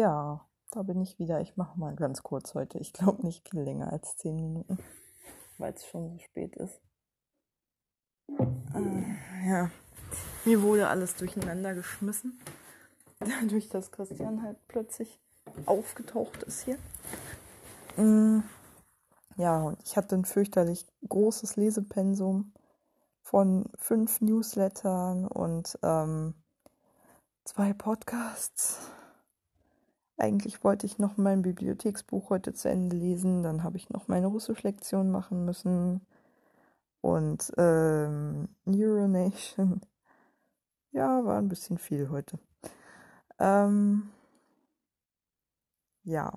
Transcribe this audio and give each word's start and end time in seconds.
Ja, 0.00 0.40
da 0.70 0.82
bin 0.82 1.02
ich 1.02 1.18
wieder. 1.18 1.42
Ich 1.42 1.58
mache 1.58 1.78
mal 1.78 1.94
ganz 1.94 2.22
kurz 2.22 2.54
heute. 2.54 2.78
Ich 2.78 2.94
glaube 2.94 3.20
nicht 3.22 3.46
viel 3.46 3.60
länger 3.60 3.92
als 3.92 4.16
zehn 4.16 4.34
Minuten, 4.34 4.78
weil 5.58 5.74
es 5.74 5.84
schon 5.84 6.08
so 6.08 6.18
spät 6.20 6.56
ist. 6.56 6.80
Äh, 8.74 9.46
ja, 9.46 9.70
mir 10.46 10.62
wurde 10.62 10.88
alles 10.88 11.16
durcheinander 11.16 11.74
geschmissen. 11.74 12.40
Dadurch, 13.18 13.68
dass 13.68 13.92
Christian 13.92 14.42
halt 14.42 14.56
plötzlich 14.68 15.20
aufgetaucht 15.66 16.44
ist 16.44 16.62
hier. 16.62 16.78
Mm, 17.98 18.42
ja, 19.36 19.60
und 19.60 19.82
ich 19.84 19.98
hatte 19.98 20.14
ein 20.14 20.24
fürchterlich 20.24 20.86
großes 21.06 21.56
Lesepensum 21.56 22.54
von 23.20 23.66
fünf 23.76 24.22
Newslettern 24.22 25.26
und 25.26 25.78
ähm, 25.82 26.32
zwei 27.44 27.74
Podcasts. 27.74 28.78
Eigentlich 30.20 30.62
wollte 30.62 30.84
ich 30.84 30.98
noch 30.98 31.16
mein 31.16 31.40
Bibliotheksbuch 31.40 32.28
heute 32.28 32.52
zu 32.52 32.68
Ende 32.68 32.94
lesen, 32.94 33.42
dann 33.42 33.62
habe 33.62 33.78
ich 33.78 33.88
noch 33.88 34.06
meine 34.06 34.26
Russisch-Lektion 34.26 35.10
machen 35.10 35.46
müssen 35.46 36.02
und 37.00 37.50
ähm, 37.56 38.48
Neuronation. 38.64 39.80
Ja, 40.92 41.24
war 41.24 41.38
ein 41.38 41.46
bisschen 41.46 41.78
viel 41.78 42.08
heute. 42.10 42.40
Ähm, 43.38 44.10
ja. 46.02 46.36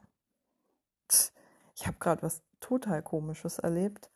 Ich 1.75 1.87
habe 1.87 1.97
gerade 1.99 2.21
was 2.21 2.43
total 2.59 3.01
Komisches 3.01 3.57
erlebt. 3.57 4.11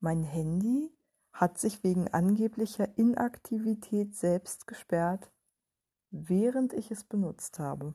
Mein 0.00 0.22
Handy 0.22 0.92
hat 1.32 1.56
sich 1.56 1.82
wegen 1.82 2.06
angeblicher 2.08 2.86
Inaktivität 2.98 4.14
selbst 4.14 4.66
gesperrt, 4.66 5.30
während 6.10 6.74
ich 6.74 6.90
es 6.90 7.02
benutzt 7.04 7.58
habe. 7.58 7.94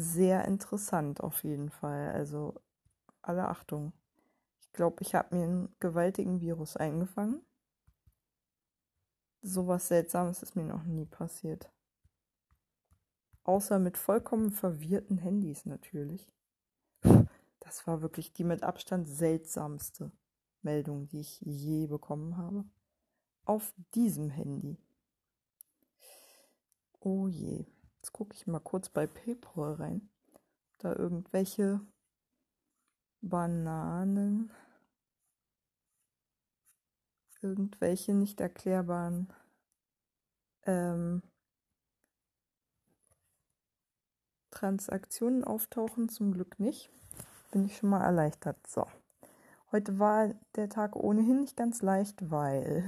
Sehr 0.00 0.46
interessant 0.46 1.20
auf 1.20 1.44
jeden 1.44 1.68
Fall. 1.68 2.12
Also 2.12 2.58
alle 3.20 3.48
Achtung. 3.48 3.92
Ich 4.62 4.72
glaube, 4.72 5.02
ich 5.02 5.14
habe 5.14 5.36
mir 5.36 5.44
einen 5.44 5.76
gewaltigen 5.78 6.40
Virus 6.40 6.78
eingefangen. 6.78 7.42
Sowas 9.42 9.88
Seltsames 9.88 10.42
ist 10.42 10.56
mir 10.56 10.64
noch 10.64 10.84
nie 10.84 11.04
passiert. 11.04 11.70
Außer 13.44 13.78
mit 13.78 13.98
vollkommen 13.98 14.52
verwirrten 14.52 15.18
Handys 15.18 15.66
natürlich. 15.66 16.32
Das 17.62 17.86
war 17.86 18.02
wirklich 18.02 18.32
die 18.32 18.42
mit 18.42 18.64
Abstand 18.64 19.06
seltsamste 19.06 20.10
Meldung, 20.62 21.06
die 21.06 21.20
ich 21.20 21.40
je 21.42 21.86
bekommen 21.86 22.36
habe. 22.36 22.64
Auf 23.44 23.72
diesem 23.94 24.28
Handy. 24.28 24.76
Oh 26.98 27.28
je. 27.28 27.66
Jetzt 28.00 28.12
gucke 28.12 28.34
ich 28.34 28.46
mal 28.46 28.60
kurz 28.60 28.88
bei 28.88 29.06
PayPal 29.06 29.74
rein. 29.74 30.08
Da 30.78 30.94
irgendwelche 30.94 31.80
Bananen. 33.20 34.50
Irgendwelche 37.42 38.14
nicht 38.14 38.40
erklärbaren 38.40 39.30
ähm, 40.64 41.22
Transaktionen 44.50 45.44
auftauchen. 45.44 46.08
Zum 46.08 46.32
Glück 46.32 46.58
nicht. 46.58 46.90
Bin 47.50 47.66
ich 47.66 47.76
schon 47.76 47.90
mal 47.90 48.02
erleichtert. 48.02 48.66
So. 48.66 48.86
Heute 49.72 49.98
war 49.98 50.34
der 50.56 50.70
Tag 50.70 50.96
ohnehin 50.96 51.40
nicht 51.40 51.56
ganz 51.56 51.82
leicht, 51.82 52.30
weil, 52.30 52.82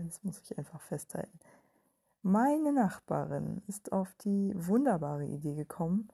das 0.06 0.22
muss 0.22 0.40
ich 0.40 0.56
einfach 0.56 0.80
festhalten, 0.80 1.38
meine 2.26 2.72
Nachbarin 2.72 3.62
ist 3.68 3.92
auf 3.92 4.12
die 4.14 4.52
wunderbare 4.56 5.24
Idee 5.24 5.54
gekommen, 5.54 6.08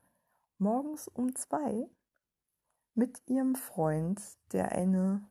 morgens 0.58 1.08
um 1.08 1.34
zwei 1.34 1.88
mit 2.92 3.22
ihrem 3.26 3.54
Freund, 3.54 4.20
der 4.52 4.72
eine 4.72 5.26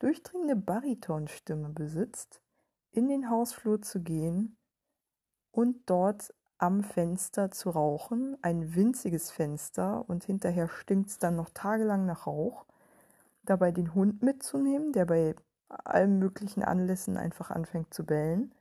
durchdringende 0.00 0.54
Baritonstimme 0.54 1.70
besitzt, 1.70 2.42
in 2.90 3.08
den 3.08 3.30
Hausflur 3.30 3.80
zu 3.80 4.02
gehen 4.02 4.58
und 5.50 5.88
dort 5.88 6.34
am 6.58 6.82
Fenster 6.82 7.50
zu 7.50 7.70
rauchen, 7.70 8.36
ein 8.42 8.74
winziges 8.74 9.30
Fenster 9.30 10.06
und 10.10 10.24
hinterher 10.24 10.68
stinkt 10.68 11.08
es 11.08 11.18
dann 11.18 11.36
noch 11.36 11.48
tagelang 11.54 12.04
nach 12.04 12.26
Rauch 12.26 12.66
dabei 13.44 13.72
den 13.72 13.94
Hund 13.94 14.20
mitzunehmen, 14.20 14.92
der 14.92 15.06
bei 15.06 15.34
allen 15.70 16.18
möglichen 16.18 16.62
Anlässen 16.62 17.16
einfach 17.16 17.50
anfängt 17.50 17.94
zu 17.94 18.04
bellen. 18.04 18.52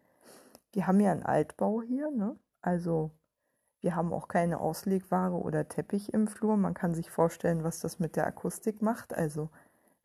Wir 0.73 0.87
haben 0.87 0.99
ja 0.99 1.11
einen 1.11 1.23
Altbau 1.23 1.81
hier, 1.81 2.11
ne? 2.11 2.37
Also 2.61 3.11
wir 3.81 3.95
haben 3.95 4.11
auch 4.13 4.27
keine 4.27 4.59
Auslegware 4.59 5.35
oder 5.35 5.67
Teppich 5.67 6.13
im 6.13 6.27
Flur. 6.27 6.57
Man 6.57 6.73
kann 6.73 6.93
sich 6.93 7.11
vorstellen, 7.11 7.63
was 7.63 7.79
das 7.79 7.99
mit 7.99 8.15
der 8.15 8.27
Akustik 8.27 8.81
macht. 8.81 9.13
Also 9.13 9.49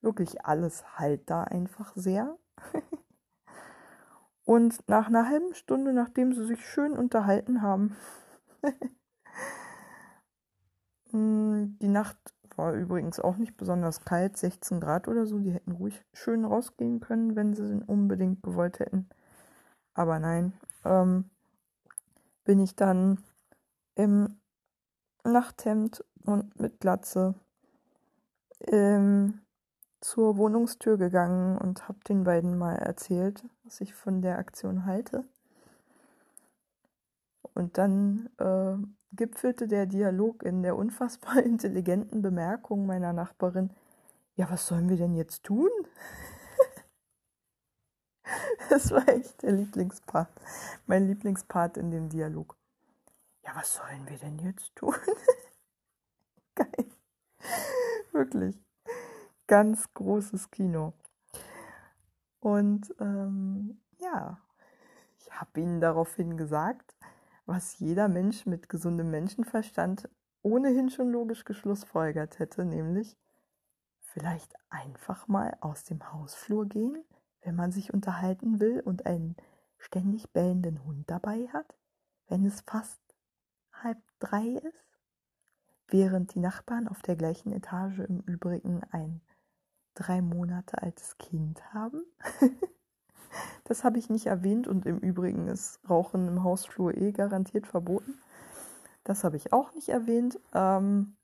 wirklich 0.02 0.44
alles 0.44 0.98
halt 0.98 1.28
da 1.30 1.44
einfach 1.44 1.92
sehr. 1.96 2.36
Und 4.44 4.88
nach 4.88 5.06
einer 5.06 5.28
halben 5.28 5.54
Stunde, 5.54 5.92
nachdem 5.92 6.32
sie 6.34 6.44
sich 6.44 6.66
schön 6.66 6.92
unterhalten 6.92 7.62
haben, 7.62 7.96
hm, 11.10 11.78
die 11.80 11.88
Nacht 11.88 12.18
war 12.56 12.74
übrigens 12.74 13.20
auch 13.20 13.36
nicht 13.36 13.56
besonders 13.56 14.04
kalt, 14.04 14.36
16 14.36 14.80
Grad 14.80 15.08
oder 15.08 15.26
so. 15.26 15.38
Die 15.38 15.52
hätten 15.52 15.72
ruhig 15.72 16.04
schön 16.12 16.44
rausgehen 16.44 17.00
können, 17.00 17.36
wenn 17.36 17.54
sie 17.54 17.64
es 17.64 17.82
unbedingt 17.86 18.42
gewollt 18.42 18.80
hätten. 18.80 19.08
Aber 19.94 20.18
nein, 20.18 20.52
ähm, 20.84 21.30
bin 22.44 22.58
ich 22.58 22.74
dann 22.74 23.22
im 23.94 24.40
Nachthemd 25.24 26.04
und 26.24 26.58
mit 26.58 26.80
Glatze 26.80 27.34
ähm, 28.66 29.40
zur 30.00 30.36
Wohnungstür 30.36 30.96
gegangen 30.96 31.58
und 31.58 31.88
habe 31.88 31.98
den 32.08 32.24
beiden 32.24 32.58
mal 32.58 32.74
erzählt, 32.74 33.44
was 33.64 33.80
ich 33.80 33.94
von 33.94 34.22
der 34.22 34.38
Aktion 34.38 34.84
halte. 34.84 35.24
Und 37.54 37.78
dann 37.78 38.30
äh, 38.38 38.76
gipfelte 39.12 39.68
der 39.68 39.86
Dialog 39.86 40.42
in 40.42 40.62
der 40.62 40.76
unfassbar 40.76 41.36
intelligenten 41.42 42.22
Bemerkung 42.22 42.86
meiner 42.86 43.12
Nachbarin, 43.12 43.70
ja, 44.34 44.50
was 44.50 44.66
sollen 44.66 44.88
wir 44.88 44.96
denn 44.96 45.14
jetzt 45.14 45.44
tun? 45.44 45.68
das 48.70 48.90
war 48.90 49.06
echt 49.08 49.42
der 49.42 49.52
Lieblingspart, 49.52 50.30
mein 50.86 51.06
Lieblingspart 51.06 51.76
in 51.76 51.90
dem 51.90 52.08
Dialog. 52.08 52.56
Ja, 53.44 53.56
was 53.56 53.74
sollen 53.74 54.08
wir 54.08 54.18
denn 54.18 54.38
jetzt 54.38 54.74
tun? 54.76 54.94
Geil. 56.54 56.86
Wirklich. 58.12 58.56
Ganz 59.46 59.92
großes 59.94 60.50
Kino. 60.50 60.92
Und 62.40 62.94
ähm, 63.00 63.80
ja, 63.98 64.38
ich 65.18 65.32
habe 65.32 65.60
ihnen 65.60 65.80
daraufhin 65.80 66.36
gesagt, 66.36 66.96
was 67.46 67.78
jeder 67.78 68.08
Mensch 68.08 68.46
mit 68.46 68.68
gesundem 68.68 69.10
Menschenverstand 69.10 70.08
ohnehin 70.42 70.90
schon 70.90 71.10
logisch 71.10 71.44
geschlussfolgert 71.44 72.38
hätte, 72.38 72.64
nämlich 72.64 73.16
vielleicht 74.00 74.54
einfach 74.70 75.28
mal 75.28 75.56
aus 75.60 75.84
dem 75.84 76.12
Hausflur 76.12 76.66
gehen, 76.66 77.04
wenn 77.42 77.54
man 77.54 77.72
sich 77.72 77.92
unterhalten 77.92 78.60
will 78.60 78.80
und 78.80 79.06
einen 79.06 79.36
ständig 79.78 80.32
bellenden 80.32 80.84
Hund 80.84 81.10
dabei 81.10 81.48
hat, 81.52 81.76
wenn 82.28 82.44
es 82.44 82.60
fast 82.62 83.00
halb 83.72 83.98
drei 84.18 84.46
ist, 84.46 84.84
während 85.88 86.34
die 86.34 86.40
Nachbarn 86.40 86.88
auf 86.88 87.02
der 87.02 87.16
gleichen 87.16 87.52
Etage 87.52 87.98
im 87.98 88.20
Übrigen 88.20 88.82
ein 88.90 89.20
drei 89.94 90.22
Monate 90.22 90.80
altes 90.80 91.18
Kind 91.18 91.72
haben. 91.74 92.04
Das 93.64 93.84
habe 93.84 93.98
ich 93.98 94.10
nicht 94.10 94.26
erwähnt 94.26 94.68
und 94.68 94.84
im 94.84 94.98
Übrigen 94.98 95.48
ist 95.48 95.80
Rauchen 95.88 96.28
im 96.28 96.44
Hausflur 96.44 96.94
eh 96.94 97.12
garantiert 97.12 97.66
verboten. 97.66 98.18
Das 99.04 99.24
habe 99.24 99.36
ich 99.36 99.52
auch 99.52 99.72
nicht 99.74 99.88
erwähnt. 99.88 100.38
Ähm, 100.52 101.16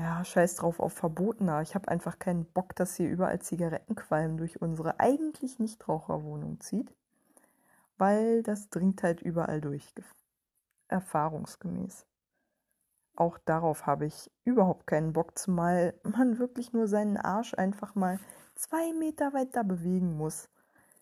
ja, 0.00 0.24
scheiß 0.24 0.56
drauf 0.56 0.80
auf 0.80 0.92
verbotener. 0.92 1.62
Ich 1.62 1.74
habe 1.74 1.88
einfach 1.88 2.18
keinen 2.18 2.44
Bock, 2.44 2.74
dass 2.76 2.96
hier 2.96 3.08
überall 3.08 3.40
Zigarettenqualm 3.40 4.36
durch 4.36 4.60
unsere 4.60 4.98
eigentlich 5.00 5.58
Nichtraucherwohnung 5.58 6.60
zieht, 6.60 6.94
weil 7.98 8.42
das 8.42 8.70
dringt 8.70 9.02
halt 9.02 9.20
überall 9.20 9.60
durch, 9.60 9.92
erfahrungsgemäß. 10.88 12.06
Auch 13.16 13.38
darauf 13.38 13.86
habe 13.86 14.06
ich 14.06 14.30
überhaupt 14.44 14.86
keinen 14.86 15.12
Bock, 15.12 15.38
zumal 15.38 15.94
man 16.04 16.38
wirklich 16.38 16.72
nur 16.72 16.86
seinen 16.86 17.16
Arsch 17.16 17.54
einfach 17.54 17.94
mal 17.94 18.18
zwei 18.54 18.92
Meter 18.94 19.32
weiter 19.34 19.64
bewegen 19.64 20.16
muss 20.16 20.48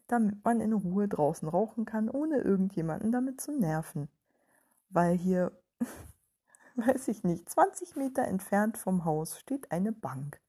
damit 0.09 0.43
man 0.45 0.61
in 0.61 0.73
Ruhe 0.73 1.06
draußen 1.06 1.49
rauchen 1.49 1.85
kann, 1.85 2.09
ohne 2.11 2.39
irgendjemanden 2.39 3.12
damit 3.12 3.41
zu 3.41 3.53
nerven. 3.53 4.09
Weil 4.91 5.17
hier, 5.17 5.53
weiß 6.79 7.09
ich 7.09 7.25
nicht, 7.25 7.49
20 7.49 7.97
Meter 7.97 8.25
entfernt 8.25 8.79
vom 8.79 9.05
Haus 9.05 9.39
steht 9.39 9.71
eine 9.73 9.93
Bank, 9.93 10.41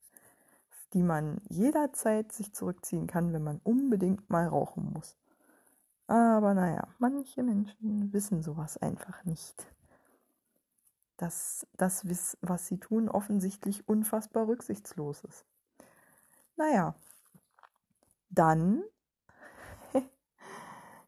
die 0.94 1.04
man 1.04 1.42
jederzeit 1.50 2.32
sich 2.32 2.54
zurückziehen 2.54 3.08
kann, 3.08 3.34
wenn 3.34 3.44
man 3.44 3.60
unbedingt 3.64 4.30
mal 4.30 4.48
rauchen 4.48 4.92
muss. 4.94 5.18
Aber 6.08 6.54
naja, 6.54 6.88
manche 7.00 7.44
Menschen 7.44 8.12
wissen 8.14 8.42
sowas 8.44 8.78
einfach 8.78 9.24
nicht. 9.26 9.68
dass 11.18 11.68
das, 11.78 12.06
was 12.42 12.68
sie 12.68 12.80
tun, 12.80 13.10
offensichtlich 13.10 13.88
unfassbar 13.88 14.48
rücksichtslos 14.48 15.24
ist. 15.24 15.46
Naja, 16.58 16.96
dann 18.30 18.84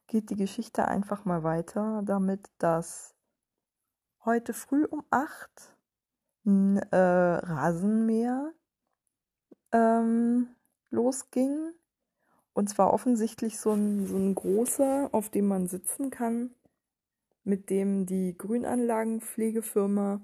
geht 0.07 0.29
die 0.29 0.35
Geschichte 0.35 0.87
einfach 0.87 1.25
mal 1.25 1.43
weiter 1.43 2.01
damit, 2.05 2.49
dass 2.57 3.15
heute 4.25 4.53
früh 4.53 4.85
um 4.85 5.03
8 5.09 5.75
ein 6.45 6.77
äh, 6.77 6.97
Rasenmäher 6.97 8.51
ähm, 9.71 10.47
losging. 10.89 11.71
Und 12.53 12.69
zwar 12.69 12.93
offensichtlich 12.93 13.59
so 13.59 13.71
ein, 13.71 14.05
so 14.05 14.17
ein 14.17 14.35
großer, 14.35 15.09
auf 15.13 15.29
dem 15.29 15.47
man 15.47 15.67
sitzen 15.67 16.09
kann, 16.09 16.51
mit 17.43 17.69
dem 17.69 18.05
die 18.05 18.37
Grünanlagenpflegefirma 18.37 20.21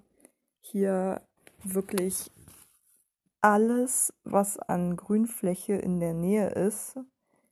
hier 0.60 1.22
wirklich 1.64 2.32
alles, 3.42 4.14
was 4.24 4.60
an 4.60 4.98
Grünfläche 4.98 5.74
in 5.74 6.00
der 6.00 6.14
Nähe 6.14 6.50
ist, 6.50 7.00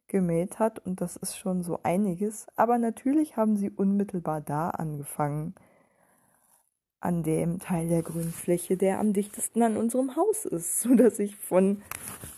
gemäht 0.08 0.60
hat. 0.60 0.80
Und 0.80 1.00
das 1.00 1.16
ist 1.16 1.38
schon 1.38 1.64
so 1.64 1.80
einiges. 1.84 2.48
Aber 2.58 2.78
natürlich 2.78 3.38
haben 3.38 3.56
sie 3.56 3.70
unmittelbar 3.70 4.42
da 4.42 4.72
angefangen, 4.72 5.56
an 7.06 7.22
dem 7.22 7.60
Teil 7.60 7.88
der 7.88 8.02
Grünfläche, 8.02 8.78
der 8.78 9.00
am 9.00 9.14
dichtesten 9.14 9.62
an 9.62 9.78
unserem 9.78 10.16
Haus 10.16 10.46
ist, 10.46 10.80
so 10.82 10.96
dass 10.96 11.20
ich 11.20 11.36
von 11.36 11.82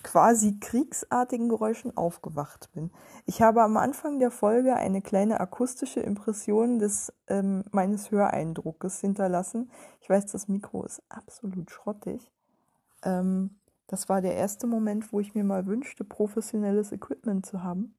quasi 0.03 0.59
kriegsartigen 0.59 1.49
Geräuschen 1.49 1.95
aufgewacht 1.95 2.69
bin. 2.73 2.91
Ich 3.25 3.41
habe 3.41 3.63
am 3.63 3.77
Anfang 3.77 4.19
der 4.19 4.31
Folge 4.31 4.75
eine 4.75 5.01
kleine 5.01 5.39
akustische 5.39 6.01
Impression 6.01 6.79
des 6.79 7.13
ähm, 7.27 7.63
meines 7.71 8.11
Höreindruckes 8.11 8.99
hinterlassen. 8.99 9.71
Ich 10.01 10.09
weiß, 10.09 10.27
das 10.27 10.47
Mikro 10.47 10.83
ist 10.83 11.01
absolut 11.09 11.71
schrottig. 11.71 12.31
Ähm, 13.03 13.51
das 13.87 14.09
war 14.09 14.21
der 14.21 14.35
erste 14.35 14.67
Moment, 14.67 15.13
wo 15.13 15.19
ich 15.21 15.33
mir 15.33 15.45
mal 15.45 15.65
wünschte, 15.65 16.03
professionelles 16.03 16.91
Equipment 16.91 17.45
zu 17.45 17.63
haben, 17.63 17.95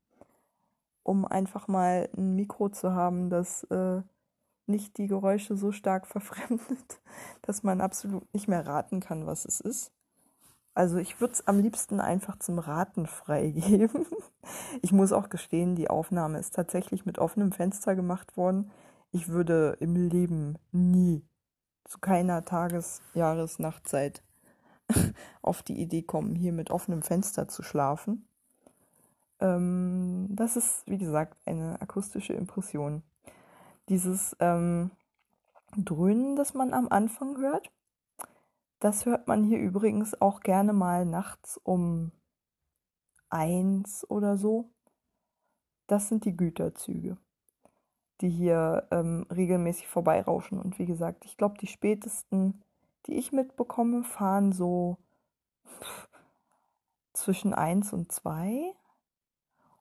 um 1.02 1.24
einfach 1.24 1.66
mal 1.66 2.10
ein 2.16 2.34
Mikro 2.36 2.68
zu 2.68 2.92
haben, 2.92 3.30
das 3.30 3.64
äh, 3.64 4.02
nicht 4.68 4.98
die 4.98 5.06
Geräusche 5.06 5.56
so 5.56 5.72
stark 5.72 6.06
verfremdet, 6.06 7.00
dass 7.42 7.62
man 7.62 7.80
absolut 7.80 8.32
nicht 8.34 8.48
mehr 8.48 8.66
raten 8.66 9.00
kann, 9.00 9.26
was 9.26 9.44
es 9.44 9.60
ist. 9.60 9.92
Also 10.74 10.98
ich 10.98 11.20
würde 11.20 11.34
es 11.34 11.46
am 11.46 11.58
liebsten 11.58 11.98
einfach 12.00 12.38
zum 12.38 12.58
Raten 12.58 13.06
freigeben. 13.06 14.06
Ich 14.80 14.92
muss 14.92 15.12
auch 15.12 15.28
gestehen, 15.28 15.76
die 15.76 15.90
Aufnahme 15.90 16.38
ist 16.38 16.54
tatsächlich 16.54 17.04
mit 17.04 17.18
offenem 17.18 17.52
Fenster 17.52 17.94
gemacht 17.94 18.38
worden. 18.38 18.70
Ich 19.10 19.28
würde 19.28 19.76
im 19.80 19.94
Leben 19.94 20.56
nie 20.72 21.22
zu 21.84 21.98
keiner 21.98 22.46
Tages-, 22.46 23.02
Jahres-, 23.12 23.58
Nachtzeit 23.58 24.22
auf 25.42 25.62
die 25.62 25.78
Idee 25.80 26.02
kommen, 26.02 26.34
hier 26.34 26.52
mit 26.52 26.70
offenem 26.70 27.02
Fenster 27.02 27.48
zu 27.48 27.62
schlafen. 27.62 28.26
Ähm, 29.40 30.28
das 30.30 30.56
ist, 30.56 30.82
wie 30.86 30.98
gesagt, 30.98 31.36
eine 31.46 31.80
akustische 31.80 32.32
Impression. 32.32 33.02
Dieses 33.88 34.36
ähm, 34.40 34.90
Dröhnen, 35.76 36.36
das 36.36 36.54
man 36.54 36.74
am 36.74 36.88
Anfang 36.88 37.38
hört, 37.38 37.70
das 38.80 39.06
hört 39.06 39.26
man 39.26 39.42
hier 39.44 39.58
übrigens 39.58 40.20
auch 40.20 40.40
gerne 40.40 40.72
mal 40.72 41.04
nachts 41.04 41.58
um 41.62 42.12
eins 43.28 44.08
oder 44.08 44.36
so. 44.36 44.70
Das 45.86 46.08
sind 46.08 46.24
die 46.24 46.36
Güterzüge, 46.36 47.16
die 48.20 48.28
hier 48.28 48.86
ähm, 48.90 49.26
regelmäßig 49.30 49.88
vorbeirauschen. 49.88 50.60
Und 50.60 50.78
wie 50.78 50.86
gesagt, 50.86 51.24
ich 51.24 51.36
glaube, 51.36 51.58
die 51.58 51.66
spätesten, 51.66 52.62
die 53.06 53.14
ich 53.14 53.32
mitbekomme, 53.32 54.04
fahren 54.04 54.52
so 54.52 54.98
zwischen 57.14 57.52
eins 57.52 57.92
und 57.92 58.12
zwei 58.12 58.74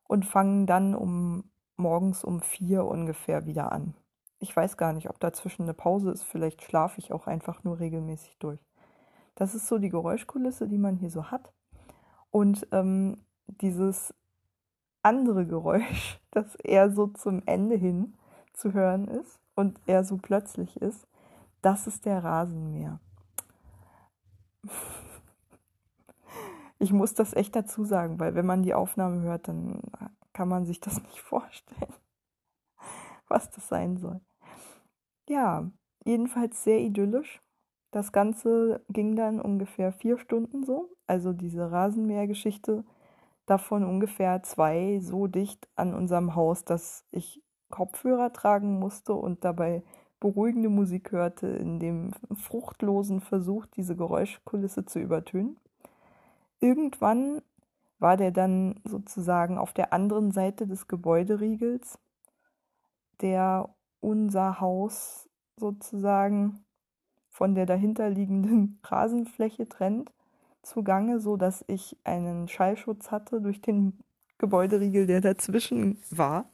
und 0.08 0.26
fangen 0.26 0.66
dann 0.66 0.96
um 0.96 1.52
morgens 1.78 2.24
um 2.24 2.42
vier 2.42 2.86
ungefähr 2.86 3.46
wieder 3.46 3.72
an. 3.72 3.94
Ich 4.40 4.56
weiß 4.56 4.78
gar 4.78 4.94
nicht, 4.94 5.10
ob 5.10 5.20
dazwischen 5.20 5.64
eine 5.64 5.74
Pause 5.74 6.12
ist. 6.12 6.24
Vielleicht 6.24 6.62
schlafe 6.62 7.00
ich 7.00 7.12
auch 7.12 7.28
einfach 7.28 7.64
nur 7.64 7.80
regelmäßig 7.80 8.38
durch. 8.38 8.60
Das 9.36 9.56
ist 9.56 9.68
so 9.68 9.78
die 9.78 9.90
Geräuschkulisse, 9.90 10.68
die 10.68 10.78
man 10.78 10.96
hier 10.96 11.10
so 11.10 11.32
hat. 11.32 11.54
Und 12.32 12.68
ähm, 12.72 13.18
dieses 13.48 14.14
andere 15.02 15.46
Geräusch, 15.46 16.20
das 16.32 16.56
eher 16.56 16.92
so 16.92 17.08
zum 17.08 17.42
Ende 17.46 17.76
hin 17.76 18.16
zu 18.54 18.74
hören 18.74 19.08
ist 19.08 19.40
und 19.56 19.80
eher 19.86 20.04
so 20.04 20.18
plötzlich 20.18 20.78
ist, 20.82 21.08
das 21.62 21.88
ist 21.88 22.06
der 22.06 22.24
Rasenmäher. 22.24 23.00
Ich 26.80 26.94
muss 26.94 27.16
das 27.16 27.34
echt 27.34 27.56
dazu 27.56 27.86
sagen, 27.86 28.20
weil 28.20 28.36
wenn 28.36 28.46
man 28.46 28.62
die 28.62 28.76
Aufnahme 28.76 29.22
hört, 29.22 29.48
dann 29.48 29.82
kann 30.38 30.50
man 30.50 30.66
sich 30.66 30.80
das 30.80 31.02
nicht 31.02 31.20
vorstellen, 31.20 31.94
was 33.28 33.50
das 33.50 33.68
sein 33.68 33.98
soll. 33.98 34.22
Ja, 35.28 35.70
jedenfalls 36.06 36.64
sehr 36.64 36.80
idyllisch. 36.80 37.42
Das 37.90 38.12
Ganze 38.12 38.86
ging 38.88 39.16
dann 39.16 39.42
ungefähr 39.42 39.92
vier 39.92 40.20
Stunden 40.20 40.64
so. 40.64 40.90
Also 41.08 41.34
diese 41.34 41.72
Rasenmähergeschichte, 41.72 42.86
davon 43.48 43.84
ungefähr 43.84 44.44
zwei 44.44 45.00
so 45.02 45.26
dicht 45.26 45.68
an 45.76 45.96
unserem 45.96 46.36
Haus, 46.36 46.64
dass 46.64 47.04
ich 47.10 47.42
Kopfhörer 47.72 48.32
tragen 48.32 48.78
musste 48.78 49.14
und 49.14 49.44
dabei 49.44 49.84
beruhigende 50.20 50.70
Musik 50.70 51.12
hörte, 51.12 51.48
in 51.48 51.80
dem 51.80 52.12
fruchtlosen 52.36 53.22
Versuch, 53.22 53.66
diese 53.66 53.96
Geräuschkulisse 53.96 54.86
zu 54.86 55.00
übertönen. 55.00 55.58
Irgendwann 56.60 57.42
war 58.00 58.18
der 58.18 58.32
dann 58.32 58.80
sozusagen 58.84 59.58
auf 59.58 59.74
der 59.74 59.94
anderen 59.94 60.32
Seite 60.32 60.68
des 60.68 60.88
Gebäuderiegels, 60.88 62.00
der 63.22 63.70
unser 64.00 64.60
Haus 64.60 65.30
sozusagen 65.58 66.64
von 67.30 67.56
der 67.56 67.66
dahinterliegenden 67.66 68.80
Rasenfläche 68.84 69.68
trennt, 69.68 70.12
zugange, 70.62 71.20
so 71.20 71.38
dass 71.38 71.64
ich 71.68 71.98
einen 72.04 72.48
Schallschutz 72.48 73.12
hatte 73.12 73.42
durch 73.42 73.62
den 73.62 74.00
Gebäuderiegel, 74.38 75.08
der 75.08 75.22
dazwischen 75.22 76.00
war. 76.12 76.50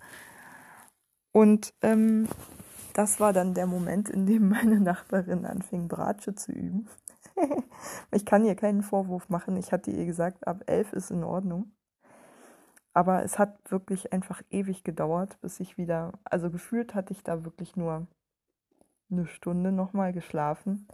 Und 1.31 1.73
ähm, 1.81 2.27
das 2.93 3.19
war 3.19 3.33
dann 3.33 3.53
der 3.53 3.65
Moment, 3.65 4.09
in 4.09 4.25
dem 4.25 4.49
meine 4.49 4.79
Nachbarin 4.79 5.45
anfing, 5.45 5.87
Bratsche 5.87 6.35
zu 6.35 6.51
üben. 6.51 6.87
ich 8.11 8.25
kann 8.25 8.45
ihr 8.45 8.55
keinen 8.55 8.83
Vorwurf 8.83 9.29
machen. 9.29 9.57
Ich 9.57 9.71
hatte 9.71 9.91
ihr 9.91 10.05
gesagt, 10.05 10.47
ab 10.47 10.63
elf 10.67 10.93
ist 10.93 11.11
in 11.11 11.23
Ordnung. 11.23 11.71
Aber 12.93 13.23
es 13.23 13.39
hat 13.39 13.59
wirklich 13.71 14.13
einfach 14.13 14.41
ewig 14.51 14.83
gedauert, 14.83 15.39
bis 15.41 15.59
ich 15.59 15.77
wieder, 15.77 16.13
also 16.25 16.51
gefühlt 16.51 16.93
hatte 16.93 17.13
ich 17.13 17.23
da 17.23 17.43
wirklich 17.43 17.75
nur 17.75 18.07
eine 19.09 19.25
Stunde 19.25 19.71
nochmal 19.71 20.13
geschlafen. 20.13 20.87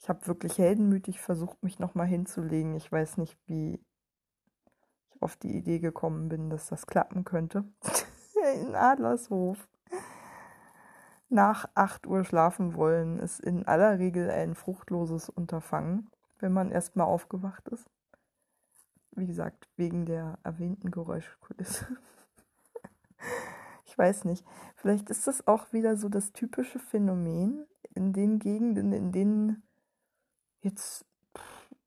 Ich 0.00 0.08
habe 0.08 0.26
wirklich 0.26 0.56
heldenmütig 0.58 1.20
versucht, 1.20 1.62
mich 1.62 1.78
nochmal 1.78 2.06
hinzulegen. 2.06 2.74
Ich 2.74 2.90
weiß 2.90 3.18
nicht, 3.18 3.36
wie 3.46 3.74
ich 5.10 5.22
auf 5.22 5.36
die 5.36 5.54
Idee 5.54 5.78
gekommen 5.78 6.30
bin, 6.30 6.48
dass 6.48 6.68
das 6.68 6.86
klappen 6.86 7.24
könnte. 7.24 7.64
in 8.54 8.74
Adlershof 8.74 9.68
nach 11.30 11.68
8 11.74 12.06
Uhr 12.06 12.24
schlafen 12.24 12.74
wollen, 12.74 13.18
ist 13.18 13.40
in 13.40 13.66
aller 13.66 13.98
Regel 13.98 14.30
ein 14.30 14.54
fruchtloses 14.54 15.28
Unterfangen, 15.28 16.10
wenn 16.38 16.52
man 16.52 16.70
erstmal 16.70 17.06
aufgewacht 17.06 17.68
ist. 17.68 17.88
Wie 19.12 19.26
gesagt, 19.26 19.68
wegen 19.76 20.06
der 20.06 20.38
erwähnten 20.42 20.90
Geräuschkulisse. 20.90 21.86
ich 23.86 23.96
weiß 23.96 24.24
nicht. 24.24 24.44
Vielleicht 24.76 25.08
ist 25.10 25.26
das 25.26 25.46
auch 25.46 25.72
wieder 25.72 25.96
so 25.96 26.08
das 26.08 26.32
typische 26.32 26.78
Phänomen 26.78 27.66
in 27.94 28.12
den 28.12 28.38
Gegenden, 28.38 28.92
in 28.92 29.12
denen 29.12 29.62
jetzt 30.62 31.06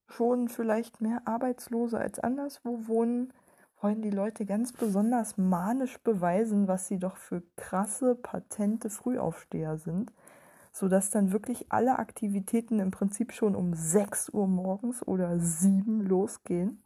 schon 0.07 0.47
vielleicht 0.47 1.01
mehr 1.01 1.21
Arbeitslose 1.25 1.97
als 1.97 2.19
anderswo 2.19 2.87
wohnen, 2.87 3.33
wollen 3.83 4.01
die 4.01 4.09
Leute 4.09 4.45
ganz 4.45 4.71
besonders 4.71 5.37
manisch 5.37 5.99
beweisen, 5.99 6.69
was 6.69 6.87
sie 6.87 6.99
doch 6.99 7.17
für 7.17 7.43
krasse, 7.57 8.15
patente 8.15 8.89
Frühaufsteher 8.89 9.77
sind, 9.77 10.13
sodass 10.71 11.09
dann 11.09 11.33
wirklich 11.33 11.71
alle 11.71 11.99
Aktivitäten 11.99 12.79
im 12.79 12.91
Prinzip 12.91 13.33
schon 13.33 13.55
um 13.55 13.73
6 13.73 14.29
Uhr 14.29 14.47
morgens 14.47 15.05
oder 15.05 15.37
7 15.37 16.01
losgehen. 16.01 16.81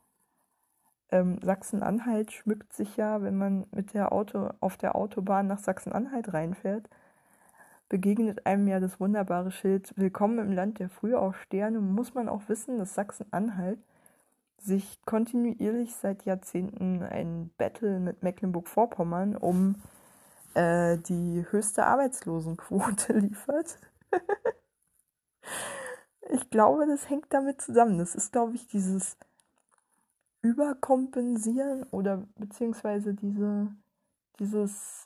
Ähm, 1.09 1.39
Sachsen-Anhalt 1.41 2.33
schmückt 2.33 2.73
sich 2.73 2.97
ja, 2.97 3.21
wenn 3.21 3.37
man 3.37 3.67
mit 3.71 3.93
der 3.93 4.11
Auto 4.11 4.49
auf 4.59 4.75
der 4.75 4.95
Autobahn 4.95 5.47
nach 5.47 5.59
Sachsen-Anhalt 5.59 6.33
reinfährt, 6.33 6.89
begegnet 7.87 8.45
einem 8.45 8.67
ja 8.67 8.79
das 8.79 8.99
wunderbare 8.99 9.51
Schild 9.51 9.93
Willkommen 9.95 10.39
im 10.39 10.51
Land 10.51 10.79
der 10.79 10.89
Frühaufsteher. 10.89 11.69
Nun 11.69 11.93
muss 11.93 12.15
man 12.15 12.27
auch 12.27 12.49
wissen, 12.49 12.79
dass 12.79 12.95
Sachsen-Anhalt 12.95 13.79
sich 14.59 14.99
kontinuierlich 15.05 15.95
seit 15.95 16.25
Jahrzehnten 16.25 17.03
ein 17.03 17.51
Battle 17.57 17.99
mit 17.99 18.23
Mecklenburg-Vorpommern 18.23 19.35
um 19.35 19.75
äh, 20.53 20.97
die 20.97 21.45
höchste 21.51 21.85
Arbeitslosenquote 21.85 23.13
liefert. 23.19 23.77
ich 26.29 26.49
glaube, 26.49 26.87
das 26.87 27.09
hängt 27.09 27.27
damit 27.29 27.61
zusammen. 27.61 27.99
Das 27.99 28.15
ist, 28.15 28.31
glaube 28.31 28.55
ich, 28.55 28.67
dieses 28.67 29.17
Überkompensieren 30.41 31.83
oder 31.91 32.25
beziehungsweise 32.35 33.13
diese, 33.13 33.67
dieses, 34.39 35.05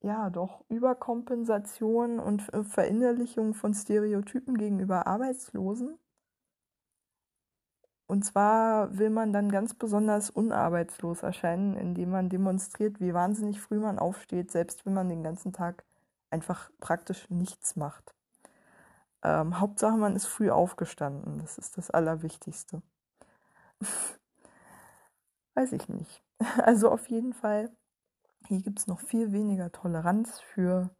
ja, 0.00 0.30
doch, 0.30 0.64
Überkompensation 0.68 2.18
und 2.18 2.42
Verinnerlichung 2.42 3.54
von 3.54 3.74
Stereotypen 3.74 4.56
gegenüber 4.56 5.06
Arbeitslosen. 5.06 5.98
Und 8.12 8.24
zwar 8.26 8.98
will 8.98 9.08
man 9.08 9.32
dann 9.32 9.50
ganz 9.50 9.72
besonders 9.72 10.28
unarbeitslos 10.28 11.22
erscheinen, 11.22 11.78
indem 11.78 12.10
man 12.10 12.28
demonstriert, 12.28 13.00
wie 13.00 13.14
wahnsinnig 13.14 13.58
früh 13.58 13.78
man 13.78 13.98
aufsteht, 13.98 14.50
selbst 14.50 14.84
wenn 14.84 14.92
man 14.92 15.08
den 15.08 15.22
ganzen 15.22 15.54
Tag 15.54 15.82
einfach 16.28 16.70
praktisch 16.78 17.30
nichts 17.30 17.74
macht. 17.74 18.14
Ähm, 19.22 19.60
Hauptsache, 19.60 19.96
man 19.96 20.14
ist 20.14 20.26
früh 20.26 20.50
aufgestanden. 20.50 21.38
Das 21.38 21.56
ist 21.56 21.78
das 21.78 21.90
Allerwichtigste. 21.90 22.82
Weiß 25.54 25.72
ich 25.72 25.88
nicht. 25.88 26.22
Also 26.58 26.90
auf 26.90 27.08
jeden 27.08 27.32
Fall, 27.32 27.70
hier 28.46 28.60
gibt 28.60 28.78
es 28.78 28.86
noch 28.86 29.00
viel 29.00 29.32
weniger 29.32 29.72
Toleranz 29.72 30.38
für 30.38 30.90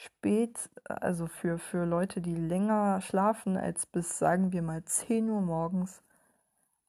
spät, 0.00 0.70
also 0.84 1.26
für, 1.26 1.58
für 1.58 1.84
Leute, 1.84 2.22
die 2.22 2.34
länger 2.34 3.02
schlafen 3.02 3.56
als 3.58 3.84
bis, 3.86 4.18
sagen 4.18 4.50
wir 4.52 4.62
mal, 4.62 4.82
10 4.84 5.28
Uhr 5.28 5.42
morgens, 5.42 6.02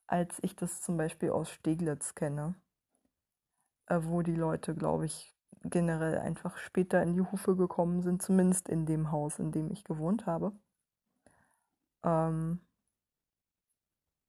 als 0.06 0.38
ich 0.42 0.56
das 0.56 0.80
zum 0.80 0.96
Beispiel 0.96 1.30
aus 1.30 1.50
Steglitz 1.50 2.14
kenne, 2.14 2.54
äh, 3.86 4.00
wo 4.02 4.22
die 4.22 4.34
Leute, 4.34 4.74
glaube 4.74 5.04
ich, 5.06 5.36
generell 5.64 6.18
einfach 6.18 6.56
später 6.56 7.02
in 7.02 7.12
die 7.12 7.20
Hufe 7.20 7.54
gekommen 7.54 8.00
sind, 8.02 8.22
zumindest 8.22 8.68
in 8.68 8.86
dem 8.86 9.12
Haus, 9.12 9.38
in 9.38 9.52
dem 9.52 9.70
ich 9.70 9.84
gewohnt 9.84 10.24
habe. 10.26 10.52
Ähm, 12.04 12.60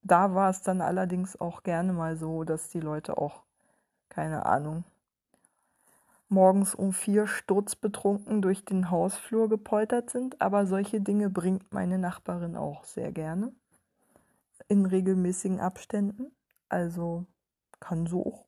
da 0.01 0.35
war 0.35 0.49
es 0.49 0.61
dann 0.61 0.81
allerdings 0.81 1.39
auch 1.39 1.63
gerne 1.63 1.93
mal 1.93 2.17
so, 2.17 2.43
dass 2.43 2.69
die 2.69 2.81
Leute 2.81 3.17
auch, 3.17 3.43
keine 4.09 4.45
Ahnung, 4.45 4.83
morgens 6.33 6.75
um 6.75 6.93
vier 6.93 7.27
sturzbetrunken 7.27 8.41
durch 8.41 8.65
den 8.65 8.89
Hausflur 8.89 9.49
gepoltert 9.49 10.09
sind, 10.09 10.41
aber 10.41 10.65
solche 10.65 11.01
Dinge 11.01 11.29
bringt 11.29 11.71
meine 11.73 11.97
Nachbarin 11.97 12.55
auch 12.55 12.83
sehr 12.83 13.11
gerne. 13.11 13.53
In 14.67 14.85
regelmäßigen 14.85 15.59
Abständen. 15.59 16.31
Also 16.69 17.25
kann 17.79 18.07
so 18.07 18.45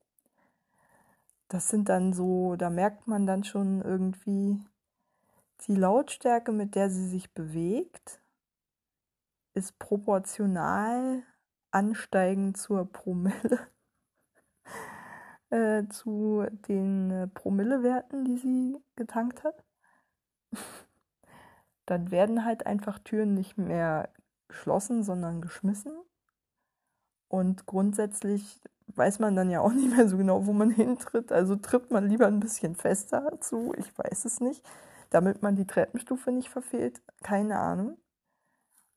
das 1.48 1.68
sind 1.68 1.88
dann 1.88 2.12
so, 2.12 2.56
da 2.56 2.70
merkt 2.70 3.06
man 3.06 3.26
dann 3.26 3.44
schon 3.44 3.80
irgendwie 3.80 4.60
die 5.66 5.74
Lautstärke, 5.74 6.52
mit 6.52 6.74
der 6.74 6.90
sie 6.90 7.06
sich 7.06 7.32
bewegt, 7.32 8.20
ist 9.54 9.78
proportional 9.78 11.22
ansteigend 11.70 12.56
zur 12.56 12.90
Promille, 12.90 13.58
äh, 15.50 15.84
zu 15.88 16.46
den 16.68 17.10
äh, 17.10 17.26
Promillewerten, 17.28 18.24
die 18.24 18.36
sie 18.38 18.76
getankt 18.96 19.44
hat. 19.44 19.64
dann 21.86 22.10
werden 22.10 22.44
halt 22.44 22.66
einfach 22.66 22.98
Türen 22.98 23.34
nicht 23.34 23.56
mehr 23.56 24.10
geschlossen, 24.48 25.02
sondern 25.04 25.40
geschmissen. 25.40 25.92
Und 27.28 27.66
grundsätzlich 27.66 28.60
weiß 28.88 29.18
man 29.18 29.36
dann 29.36 29.50
ja 29.50 29.60
auch 29.60 29.72
nicht 29.72 29.94
mehr 29.96 30.08
so 30.08 30.16
genau, 30.16 30.46
wo 30.46 30.52
man 30.52 30.70
hintritt. 30.72 31.32
Also 31.32 31.56
tritt 31.56 31.90
man 31.90 32.08
lieber 32.08 32.26
ein 32.26 32.40
bisschen 32.40 32.74
fester 32.74 33.40
zu, 33.40 33.74
ich 33.76 33.96
weiß 33.96 34.24
es 34.24 34.40
nicht, 34.40 34.64
damit 35.10 35.42
man 35.42 35.56
die 35.56 35.66
Treppenstufe 35.66 36.32
nicht 36.32 36.48
verfehlt. 36.48 37.02
Keine 37.22 37.58
Ahnung. 37.58 37.98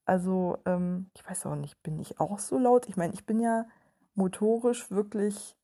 Also, 0.05 0.57
ähm, 0.65 1.11
ich 1.15 1.27
weiß 1.27 1.45
auch 1.45 1.55
nicht, 1.55 1.81
bin 1.83 1.99
ich 1.99 2.19
auch 2.19 2.39
so 2.39 2.57
laut? 2.57 2.89
Ich 2.89 2.97
meine, 2.97 3.13
ich 3.13 3.25
bin 3.27 3.39
ja 3.39 3.67
motorisch 4.15 4.89
wirklich 4.89 5.55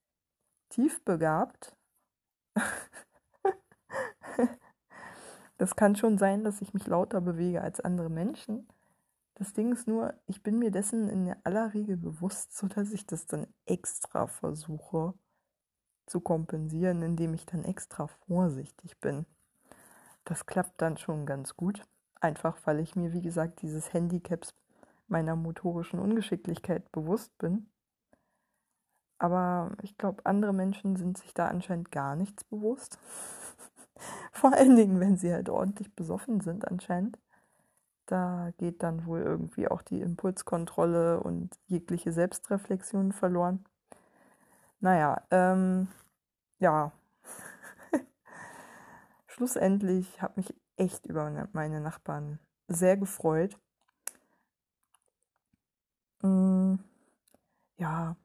tief 0.75 1.03
begabt. 1.05 1.75
das 5.57 5.75
kann 5.75 5.95
schon 5.95 6.17
sein, 6.17 6.43
dass 6.43 6.61
ich 6.61 6.73
mich 6.73 6.85
lauter 6.85 7.21
bewege 7.21 7.61
als 7.61 7.79
andere 7.79 8.09
Menschen. 8.09 8.67
Das 9.35 9.53
Ding 9.53 9.71
ist 9.71 9.87
nur, 9.87 10.13
ich 10.27 10.43
bin 10.43 10.59
mir 10.59 10.71
dessen 10.71 11.09
in 11.09 11.33
aller 11.43 11.73
Regel 11.73 11.97
bewusst, 11.97 12.55
sodass 12.57 12.91
ich 12.91 13.05
das 13.05 13.25
dann 13.25 13.47
extra 13.65 14.27
versuche 14.27 15.13
zu 16.05 16.19
kompensieren, 16.19 17.01
indem 17.01 17.33
ich 17.33 17.45
dann 17.45 17.63
extra 17.63 18.07
vorsichtig 18.07 18.99
bin. 18.99 19.25
Das 20.25 20.45
klappt 20.45 20.81
dann 20.81 20.97
schon 20.97 21.25
ganz 21.25 21.55
gut. 21.55 21.83
Einfach 22.19 22.57
weil 22.65 22.79
ich 22.79 22.95
mir, 22.95 23.13
wie 23.13 23.21
gesagt, 23.21 23.61
dieses 23.61 23.93
Handicaps 23.93 24.53
meiner 25.07 25.35
motorischen 25.35 25.99
Ungeschicklichkeit 25.99 26.91
bewusst 26.91 27.37
bin. 27.37 27.69
Aber 29.17 29.71
ich 29.81 29.97
glaube, 29.97 30.25
andere 30.25 30.53
Menschen 30.53 30.95
sind 30.95 31.17
sich 31.17 31.33
da 31.33 31.47
anscheinend 31.47 31.91
gar 31.91 32.15
nichts 32.15 32.43
bewusst. 32.43 32.99
Vor 34.31 34.53
allen 34.53 34.75
Dingen, 34.75 34.99
wenn 34.99 35.17
sie 35.17 35.33
halt 35.33 35.49
ordentlich 35.49 35.93
besoffen 35.95 36.41
sind 36.41 36.67
anscheinend. 36.67 37.17
Da 38.07 38.51
geht 38.57 38.83
dann 38.83 39.05
wohl 39.05 39.21
irgendwie 39.21 39.67
auch 39.67 39.81
die 39.81 40.01
Impulskontrolle 40.01 41.21
und 41.21 41.57
jegliche 41.67 42.11
Selbstreflexion 42.11 43.13
verloren. 43.13 43.65
Naja, 44.79 45.21
ähm, 45.31 45.87
ja. 46.59 46.91
Schlussendlich 49.27 50.21
habe 50.21 50.33
mich 50.37 50.53
echt 50.77 51.05
über 51.05 51.47
meine 51.53 51.81
Nachbarn 51.81 52.39
sehr 52.67 52.97
gefreut. 52.97 53.57
Mm, 56.23 56.75
ja, 57.77 58.15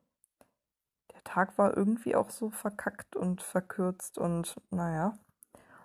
Tag 1.31 1.57
war 1.59 1.77
irgendwie 1.77 2.17
auch 2.17 2.31
so 2.31 2.51
verkackt 2.51 3.15
und 3.15 3.41
verkürzt 3.41 4.19
und 4.19 4.57
naja. 4.71 5.17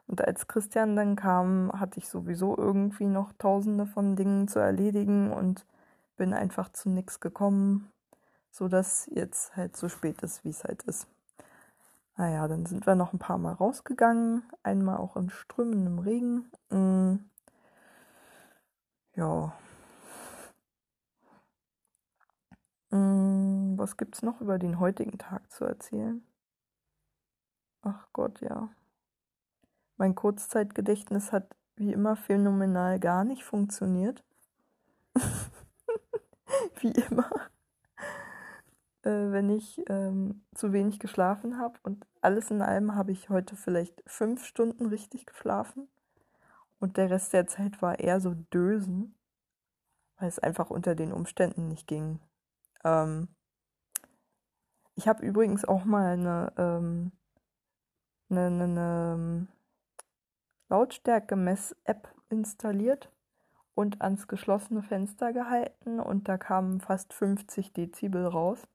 Und 0.08 0.26
als 0.26 0.48
Christian 0.48 0.96
dann 0.96 1.16
kam, 1.16 1.72
hatte 1.74 2.00
ich 2.00 2.10
sowieso 2.10 2.58
irgendwie 2.58 3.06
noch 3.06 3.32
tausende 3.34 3.86
von 3.86 4.16
Dingen 4.16 4.48
zu 4.48 4.60
erledigen 4.60 5.32
und 5.32 5.66
bin 6.18 6.34
einfach 6.34 6.70
zu 6.72 6.90
nichts 6.90 7.20
gekommen, 7.20 7.92
sodass 8.52 9.08
jetzt 9.14 9.56
halt 9.56 9.78
so 9.78 9.88
spät 9.90 10.22
ist, 10.24 10.44
wie 10.46 10.50
es 10.50 10.64
halt 10.64 10.84
ist. 10.84 11.08
Naja, 12.18 12.48
dann 12.48 12.66
sind 12.66 12.88
wir 12.88 12.96
noch 12.96 13.14
ein 13.14 13.20
paar 13.20 13.38
Mal 13.38 13.54
rausgegangen, 13.54 14.44
einmal 14.64 14.98
auch 14.98 15.16
im 15.16 15.30
strömenden 15.30 16.00
Regen. 16.00 16.50
Mm. 16.70 17.18
Ja. 19.16 19.54
Mm, 22.85 22.85
was 22.98 23.98
gibt's 23.98 24.22
noch 24.22 24.42
über 24.42 24.58
den 24.58 24.80
heutigen 24.80 25.18
Tag 25.18 25.52
zu 25.52 25.66
erzählen? 25.66 26.26
Ach 27.82 28.08
Gott, 28.14 28.42
ja. 28.42 28.70
Mein 29.98 30.16
Kurzzeitgedächtnis 30.16 31.32
hat 31.32 31.56
wie 31.76 31.94
immer 31.94 32.16
phänomenal 32.16 33.00
gar 33.00 33.24
nicht 33.24 33.44
funktioniert. 33.44 34.24
wie 36.80 36.92
immer. 36.92 37.30
Äh, 39.04 39.32
wenn 39.32 39.50
ich 39.50 39.84
ähm, 39.88 40.46
zu 40.54 40.74
wenig 40.74 41.00
geschlafen 41.00 41.60
habe. 41.60 41.78
Und 41.84 42.06
alles 42.22 42.50
in 42.50 42.62
allem 42.62 42.96
habe 42.96 43.12
ich 43.12 43.30
heute 43.30 43.56
vielleicht 43.56 44.02
fünf 44.08 44.44
Stunden 44.46 44.88
richtig 44.88 45.26
geschlafen. 45.26 45.88
Und 46.80 46.98
der 46.98 47.10
Rest 47.10 47.34
der 47.34 47.48
Zeit 47.48 47.82
war 47.82 48.00
eher 48.00 48.20
so 48.20 48.34
Dösen, 48.54 49.16
weil 50.18 50.28
es 50.28 50.40
einfach 50.40 50.70
unter 50.70 50.96
den 50.96 51.14
Umständen 51.14 51.68
nicht 51.68 51.88
ging. 51.88 52.20
Ähm, 52.84 53.28
ich 54.96 55.08
habe 55.08 55.26
übrigens 55.26 55.66
auch 55.66 55.86
mal 55.86 56.14
eine, 56.14 56.54
ähm, 56.58 57.12
eine, 58.30 58.48
eine, 58.48 58.64
eine 58.64 59.48
Lautstärke-Mess-App 60.70 62.14
installiert 62.30 63.12
und 63.76 64.02
ans 64.02 64.28
geschlossene 64.28 64.82
Fenster 64.82 65.34
gehalten 65.34 66.00
und 66.00 66.28
da 66.28 66.38
kamen 66.38 66.80
fast 66.80 67.14
50 67.14 67.74
Dezibel 67.74 68.26
raus 68.26 68.68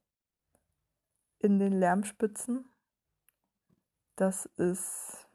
in 1.39 1.59
den 1.59 1.73
Lärmspitzen. 1.73 2.69
Das 4.15 4.45
ist 4.57 5.27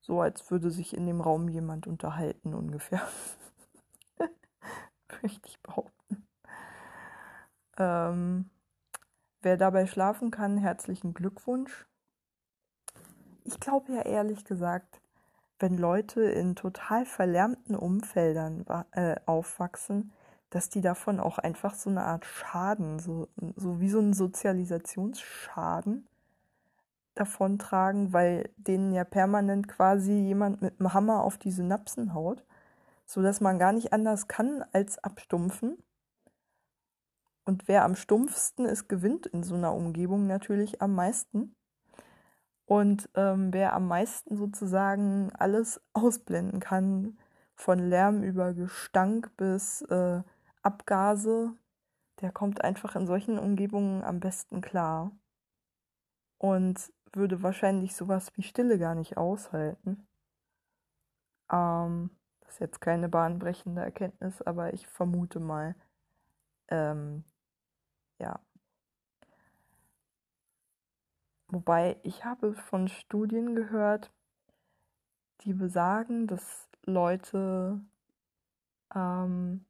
so, 0.00 0.20
als 0.20 0.50
würde 0.50 0.70
sich 0.70 0.96
in 0.96 1.06
dem 1.06 1.20
Raum 1.20 1.48
jemand 1.48 1.86
unterhalten 1.86 2.54
ungefähr. 2.54 3.06
Möchte 5.22 5.48
ich 5.48 5.60
behaupten. 5.60 5.95
Ähm, 7.78 8.50
wer 9.42 9.56
dabei 9.56 9.86
schlafen 9.86 10.30
kann, 10.30 10.58
herzlichen 10.58 11.14
Glückwunsch 11.14 11.86
ich 13.46 13.60
glaube 13.60 13.92
ja 13.92 14.02
ehrlich 14.02 14.44
gesagt, 14.44 15.00
wenn 15.58 15.78
Leute 15.78 16.22
in 16.22 16.54
total 16.54 17.06
verlärmten 17.06 17.74
Umfeldern 17.74 18.66
äh, 18.92 19.16
aufwachsen, 19.24 20.12
dass 20.50 20.68
die 20.68 20.80
davon 20.80 21.18
auch 21.18 21.38
einfach 21.38 21.74
so 21.74 21.88
eine 21.88 22.04
Art 22.04 22.26
Schaden, 22.26 22.98
so, 22.98 23.28
so 23.56 23.80
wie 23.80 23.88
so 23.88 24.00
ein 24.00 24.12
Sozialisationsschaden 24.12 26.06
davontragen, 27.14 28.12
weil 28.12 28.50
denen 28.56 28.92
ja 28.92 29.04
permanent 29.04 29.68
quasi 29.68 30.12
jemand 30.12 30.60
mit 30.60 30.78
dem 30.78 30.92
Hammer 30.92 31.22
auf 31.22 31.38
die 31.38 31.50
Synapsen 31.50 32.12
haut, 32.12 32.44
sodass 33.06 33.40
man 33.40 33.58
gar 33.58 33.72
nicht 33.72 33.94
anders 33.94 34.28
kann 34.28 34.64
als 34.72 35.02
abstumpfen. 35.02 35.78
Und 37.46 37.68
wer 37.68 37.84
am 37.84 37.94
stumpfsten 37.94 38.66
ist, 38.66 38.88
gewinnt 38.88 39.26
in 39.26 39.44
so 39.44 39.54
einer 39.54 39.72
Umgebung 39.72 40.26
natürlich 40.26 40.82
am 40.82 40.94
meisten. 40.94 41.54
Und 42.66 43.08
ähm, 43.14 43.52
wer 43.52 43.72
am 43.72 43.86
meisten 43.86 44.36
sozusagen 44.36 45.30
alles 45.38 45.80
ausblenden 45.94 46.60
kann, 46.60 47.18
von 47.54 47.78
Lärm 47.78 48.22
über 48.22 48.52
Gestank 48.52 49.34
bis 49.36 49.80
äh, 49.82 50.22
Abgase, 50.62 51.54
der 52.20 52.32
kommt 52.32 52.62
einfach 52.62 52.96
in 52.96 53.06
solchen 53.06 53.38
Umgebungen 53.38 54.02
am 54.02 54.18
besten 54.20 54.60
klar. 54.60 55.12
Und 56.38 56.92
würde 57.12 57.42
wahrscheinlich 57.42 57.94
sowas 57.94 58.32
wie 58.34 58.42
Stille 58.42 58.78
gar 58.78 58.96
nicht 58.96 59.16
aushalten. 59.16 60.06
Ähm, 61.50 62.10
das 62.40 62.54
ist 62.54 62.60
jetzt 62.60 62.80
keine 62.80 63.08
bahnbrechende 63.08 63.82
Erkenntnis, 63.82 64.42
aber 64.42 64.74
ich 64.74 64.88
vermute 64.88 65.38
mal, 65.38 65.76
ähm, 66.68 67.24
ja. 68.18 68.40
Wobei 71.48 71.98
ich 72.02 72.24
habe 72.24 72.54
von 72.54 72.88
Studien 72.88 73.54
gehört, 73.54 74.10
die 75.42 75.54
besagen, 75.54 76.26
dass 76.26 76.68
Leute 76.84 77.80
ähm, 78.94 79.64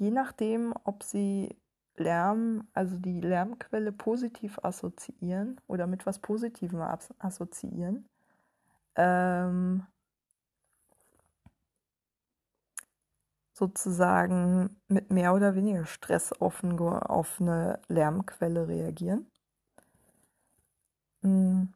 je 0.00 0.10
nachdem, 0.10 0.74
ob 0.84 1.02
sie 1.02 1.56
Lärm, 1.96 2.66
also 2.72 2.96
die 2.96 3.20
Lärmquelle 3.20 3.92
positiv 3.92 4.58
assoziieren 4.62 5.60
oder 5.66 5.86
mit 5.86 6.06
was 6.06 6.18
Positivem 6.18 6.80
assoziieren, 7.18 8.08
ähm, 8.96 9.86
sozusagen 13.60 14.80
mit 14.88 15.10
mehr 15.10 15.34
oder 15.34 15.54
weniger 15.54 15.84
Stress 15.86 16.32
auf, 16.32 16.62
ein, 16.62 16.78
auf 16.80 17.40
eine 17.40 17.78
Lärmquelle 17.88 18.66
reagieren. 18.66 19.26
Mm. 21.22 21.66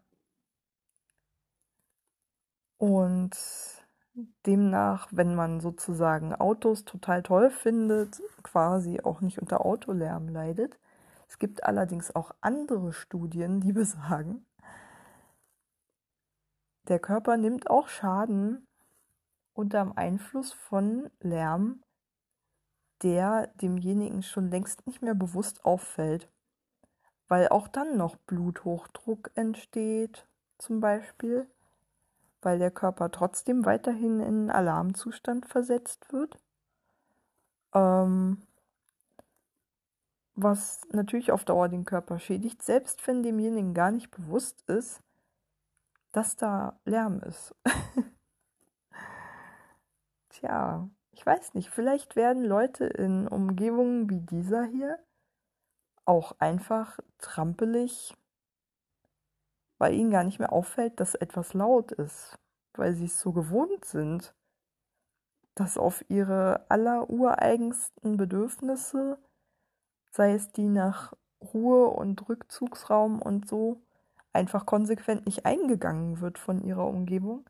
Und 2.79 3.37
demnach, 4.47 5.09
wenn 5.11 5.35
man 5.35 5.61
sozusagen 5.61 6.35
Autos 6.35 6.85
total 6.85 7.23
toll 7.23 7.51
findet, 7.51 8.23
quasi 8.43 9.01
auch 9.03 9.21
nicht 9.21 9.39
unter 9.39 9.65
Autolärm 9.65 10.29
leidet. 10.29 10.79
Es 11.29 11.39
gibt 11.39 11.65
allerdings 11.65 12.15
auch 12.15 12.33
andere 12.41 12.93
Studien, 12.93 13.61
die 13.61 13.73
besagen, 13.81 14.47
der 16.89 16.99
Körper 16.99 17.37
nimmt 17.37 17.71
auch 17.71 17.89
Schaden 17.89 18.67
unter 19.55 19.83
dem 19.83 19.97
Einfluss 19.97 20.53
von 20.53 21.11
Lärm, 21.21 21.83
der 23.03 23.49
demjenigen 23.63 24.23
schon 24.23 24.51
längst 24.51 24.87
nicht 24.87 25.03
mehr 25.03 25.15
bewusst 25.15 25.65
auffällt, 25.65 26.31
weil 27.29 27.49
auch 27.49 27.69
dann 27.69 27.97
noch 27.97 28.17
Bluthochdruck 28.17 29.31
entsteht, 29.35 30.29
zum 30.59 30.81
Beispiel 30.81 31.49
weil 32.45 32.59
der 32.59 32.71
Körper 32.71 33.11
trotzdem 33.11 33.65
weiterhin 33.65 34.21
in 34.21 34.51
Alarmzustand 34.51 35.47
versetzt 35.47 36.13
wird. 36.13 36.39
Ähm, 37.75 38.47
was 40.35 40.83
natürlich 40.91 41.33
auf 41.33 41.45
Dauer 41.45 41.69
den 41.69 41.85
Körper 41.85 42.19
schädigt, 42.19 42.63
selbst 42.63 43.07
wenn 43.07 43.23
demjenigen 43.23 43.73
gar 43.73 43.91
nicht 43.91 44.11
bewusst 44.11 44.63
ist, 44.69 45.01
dass 46.13 46.37
da 46.37 46.79
Lärm 46.85 47.21
ist. 47.21 47.55
Tja, 50.45 50.91
ich 51.13 51.25
weiß 51.25 51.55
nicht, 51.55 51.71
vielleicht 51.71 52.17
werden 52.17 52.45
Leute 52.45 52.85
in 52.85 53.27
Umgebungen 53.27 54.11
wie 54.11 54.21
dieser 54.21 54.65
hier 54.65 54.99
auch 56.05 56.39
einfach 56.39 56.99
trampelig 57.17 58.15
weil 59.79 59.95
ihnen 59.95 60.11
gar 60.11 60.25
nicht 60.25 60.39
mehr 60.39 60.53
auffällt, 60.53 61.01
dass 61.01 61.15
etwas 61.15 61.55
laut 61.55 61.93
ist, 61.93 62.39
weil 62.75 62.95
sie 62.95 63.07
es 63.07 63.21
so 63.21 63.33
gewohnt 63.33 63.85
sind, 63.85 64.35
dass 65.55 65.79
auf 65.79 66.05
ihre 66.09 66.65
allerureigensten 66.71 68.17
Bedürfnisse, 68.17 69.19
sei 70.11 70.35
es 70.35 70.49
die 70.53 70.69
nach 70.69 71.13
Ruhe 71.53 71.89
und 71.89 72.29
Rückzugsraum 72.29 73.21
und 73.21 73.49
so, 73.49 73.83
einfach 74.33 74.67
konsequent 74.67 75.27
nicht 75.27 75.45
eingegangen 75.45 76.21
wird 76.21 76.39
von 76.39 76.63
ihrer 76.63 76.87
Umgebung, 76.87 77.45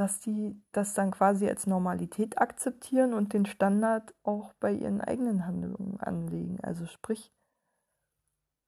dass 0.00 0.18
die 0.18 0.58
das 0.72 0.94
dann 0.94 1.10
quasi 1.10 1.46
als 1.46 1.66
Normalität 1.66 2.40
akzeptieren 2.40 3.12
und 3.12 3.34
den 3.34 3.44
Standard 3.44 4.14
auch 4.22 4.54
bei 4.54 4.72
ihren 4.72 5.02
eigenen 5.02 5.46
Handlungen 5.46 6.00
anlegen. 6.00 6.58
Also 6.62 6.86
sprich, 6.86 7.30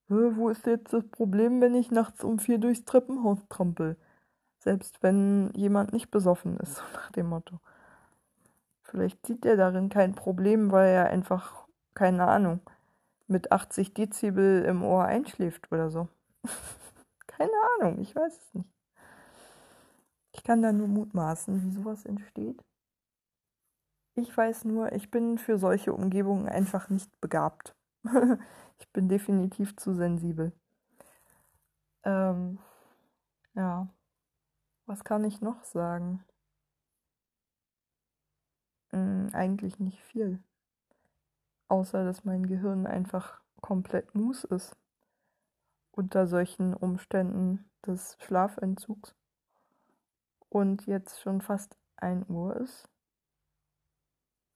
wo 0.09 0.51
ist 0.51 0.67
jetzt 0.67 0.93
das 0.93 1.09
Problem, 1.09 1.63
wenn 1.63 1.75
ich 1.75 1.91
nachts 1.91 2.23
um 2.23 2.39
vier 2.39 2.59
durchs 2.59 2.85
Treppenhaus 2.85 3.39
trampel? 3.49 3.97
Selbst 4.59 5.03
wenn 5.03 5.51
jemand 5.55 5.95
nicht 5.95 6.11
besoffen 6.11 6.59
ist, 6.59 6.75
so 6.77 6.83
nach 6.93 7.11
dem 7.13 7.31
Motto. 7.31 7.61
Vielleicht 8.83 9.25
sieht 9.27 9.47
er 9.47 9.57
darin 9.57 9.89
kein 9.89 10.15
Problem, 10.15 10.71
weil 10.71 10.91
er 10.91 11.07
einfach, 11.07 11.67
keine 11.95 12.29
Ahnung, 12.29 12.61
mit 13.27 13.53
80 13.53 13.95
Dezibel 13.95 14.67
im 14.67 14.85
Ohr 14.85 15.07
einschläft 15.07 15.73
oder 15.73 15.89
so. 15.89 16.09
keine 17.27 17.53
Ahnung, 17.81 18.01
ich 18.03 18.15
weiß 18.15 18.37
es 18.37 18.55
nicht. 18.55 18.72
Ich 20.43 20.45
kann 20.45 20.61
da 20.61 20.73
nur 20.73 20.89
mutmaßen, 20.89 21.63
wie 21.63 21.71
sowas 21.71 22.05
entsteht. 22.05 22.61
Ich 24.17 24.37
weiß 24.37 24.65
nur, 24.65 24.91
ich 24.91 25.09
bin 25.09 25.39
für 25.39 25.57
solche 25.57 25.93
Umgebungen 25.93 26.49
einfach 26.49 26.91
nicht 26.91 27.21
begabt. 27.21 27.77
Ich 28.81 28.89
bin 28.91 29.09
definitiv 29.09 29.77
zu 29.77 29.95
sensibel. 29.95 30.51
Ähm, 32.03 32.59
ja. 33.55 33.87
Was 34.87 35.05
kann 35.05 35.23
ich 35.23 35.41
noch 35.41 35.63
sagen? 35.63 36.25
Hm, 38.91 39.29
eigentlich 39.33 39.79
nicht 39.79 40.03
viel. 40.03 40.43
Außer 41.69 42.05
dass 42.05 42.25
mein 42.25 42.47
Gehirn 42.47 42.89
einfach 42.89 43.41
komplett 43.61 44.17
mus 44.17 44.43
ist. 44.43 44.77
Unter 45.93 46.27
solchen 46.27 46.75
Umständen 46.75 47.71
des 47.87 48.17
Schlafentzugs. 48.19 49.15
Und 50.53 50.85
jetzt 50.87 51.19
schon 51.23 51.41
fast 51.41 51.79
1 51.97 52.29
Uhr 52.29 52.55
ist 52.57 52.87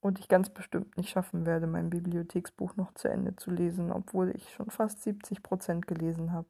und 0.00 0.18
ich 0.18 0.28
ganz 0.28 0.50
bestimmt 0.50 0.94
nicht 0.98 1.08
schaffen 1.08 1.46
werde, 1.46 1.66
mein 1.66 1.88
Bibliotheksbuch 1.88 2.76
noch 2.76 2.92
zu 2.92 3.08
Ende 3.08 3.34
zu 3.36 3.50
lesen, 3.50 3.90
obwohl 3.90 4.30
ich 4.36 4.52
schon 4.52 4.68
fast 4.68 5.02
70 5.02 5.42
Prozent 5.42 5.86
gelesen 5.86 6.32
habe. 6.32 6.48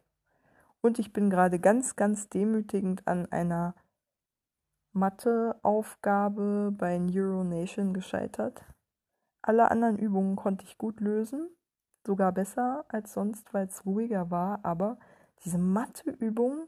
Und 0.81 0.99
ich 0.99 1.13
bin 1.13 1.31
gerade 1.31 1.61
ganz, 1.61 1.95
ganz 1.95 2.29
demütigend 2.29 3.07
an 3.07 3.31
einer 3.31 3.77
Matheaufgabe 4.93 6.75
bei 6.77 6.99
Neuronation 6.99 7.95
gescheitert. 7.95 8.65
Alle 9.43 9.71
anderen 9.71 9.97
Übungen 9.97 10.35
konnte 10.35 10.65
ich 10.65 10.77
gut 10.77 10.99
lösen, 10.99 11.49
sogar 12.05 12.33
besser 12.33 12.85
als 12.89 13.13
sonst, 13.13 13.55
weil 13.55 13.69
es 13.69 13.87
ruhiger 13.87 14.29
war, 14.33 14.65
aber 14.65 14.99
diese 15.45 15.59
Matheübungen, 15.59 16.67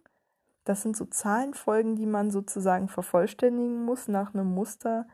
das 0.68 0.82
sind 0.82 0.98
so 0.98 1.06
Zahlenfolgen, 1.06 1.96
die 1.96 2.04
man 2.04 2.30
sozusagen 2.30 2.88
vervollständigen 2.88 3.86
muss 3.86 4.06
nach 4.06 4.34
einem 4.34 4.52
Muster, 4.52 5.06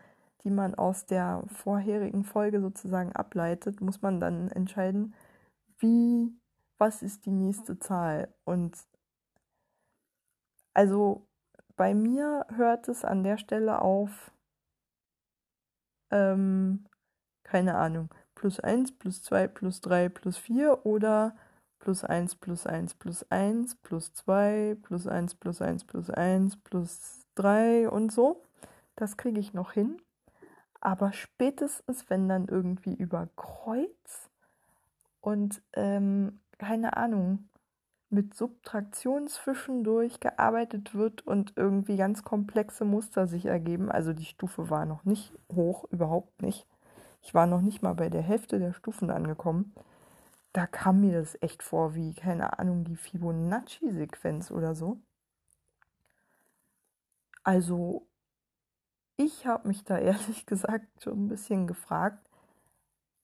die 0.42 0.50
man 0.50 0.74
aus 0.74 1.06
der 1.06 1.44
vorherigen 1.46 2.24
Folge 2.24 2.60
sozusagen 2.60 3.12
ableitet, 3.12 3.80
muss 3.80 4.02
man 4.02 4.18
dann 4.18 4.50
entscheiden, 4.50 5.14
wie, 5.78 6.36
was 6.76 7.02
ist 7.02 7.24
die 7.24 7.30
nächste 7.30 7.78
Zahl. 7.78 8.34
Und 8.42 8.76
also 10.74 11.24
bei 11.76 11.94
mir 11.94 12.46
hört 12.56 12.88
es 12.88 13.04
an 13.04 13.22
der 13.22 13.38
Stelle 13.38 13.80
auf, 13.80 14.32
ähm, 16.10 16.84
keine 17.44 17.76
Ahnung, 17.76 18.12
plus 18.34 18.58
1, 18.58 18.98
plus 18.98 19.22
2, 19.22 19.46
plus 19.46 19.80
3, 19.80 20.08
plus 20.08 20.36
4 20.36 20.84
oder 20.84 21.36
plus 21.84 22.02
1, 22.02 22.36
plus 22.36 22.66
1, 22.66 22.94
plus 22.94 23.30
1, 23.30 23.74
plus 23.82 24.14
2, 24.14 24.78
plus 24.82 25.06
1, 25.06 25.34
plus 25.34 25.60
1, 25.60 25.84
plus 25.84 26.08
1, 26.08 26.56
plus 26.56 27.26
3 27.34 27.90
und 27.90 28.10
so. 28.10 28.42
Das 28.96 29.18
kriege 29.18 29.38
ich 29.38 29.52
noch 29.52 29.72
hin. 29.72 29.98
Aber 30.80 31.12
spätestens, 31.12 32.08
wenn 32.08 32.26
dann 32.26 32.48
irgendwie 32.48 32.94
über 32.94 33.28
Kreuz 33.36 34.30
und 35.20 35.60
ähm, 35.74 36.40
keine 36.56 36.96
Ahnung, 36.96 37.50
mit 38.08 38.32
Subtraktion 38.32 39.28
zwischendurch 39.28 40.20
gearbeitet 40.20 40.94
wird 40.94 41.26
und 41.26 41.52
irgendwie 41.56 41.96
ganz 41.96 42.22
komplexe 42.22 42.86
Muster 42.86 43.26
sich 43.26 43.44
ergeben. 43.44 43.90
Also 43.92 44.14
die 44.14 44.24
Stufe 44.24 44.70
war 44.70 44.86
noch 44.86 45.04
nicht 45.04 45.34
hoch, 45.52 45.84
überhaupt 45.90 46.40
nicht. 46.40 46.66
Ich 47.20 47.34
war 47.34 47.46
noch 47.46 47.60
nicht 47.60 47.82
mal 47.82 47.94
bei 47.94 48.08
der 48.08 48.22
Hälfte 48.22 48.58
der 48.58 48.72
Stufen 48.72 49.10
angekommen. 49.10 49.74
Da 50.54 50.66
kam 50.66 51.00
mir 51.02 51.20
das 51.20 51.36
echt 51.42 51.62
vor 51.62 51.94
wie, 51.94 52.14
keine 52.14 52.58
Ahnung, 52.58 52.84
die 52.84 52.96
Fibonacci-Sequenz 52.96 54.50
oder 54.50 54.74
so. 54.74 55.02
Also 57.44 58.06
ich 59.16 59.46
habe 59.46 59.66
mich 59.68 59.82
da 59.84 59.98
ehrlich 59.98 60.46
gesagt 60.46 61.02
schon 61.02 61.24
ein 61.24 61.28
bisschen 61.28 61.66
gefragt, 61.66 62.30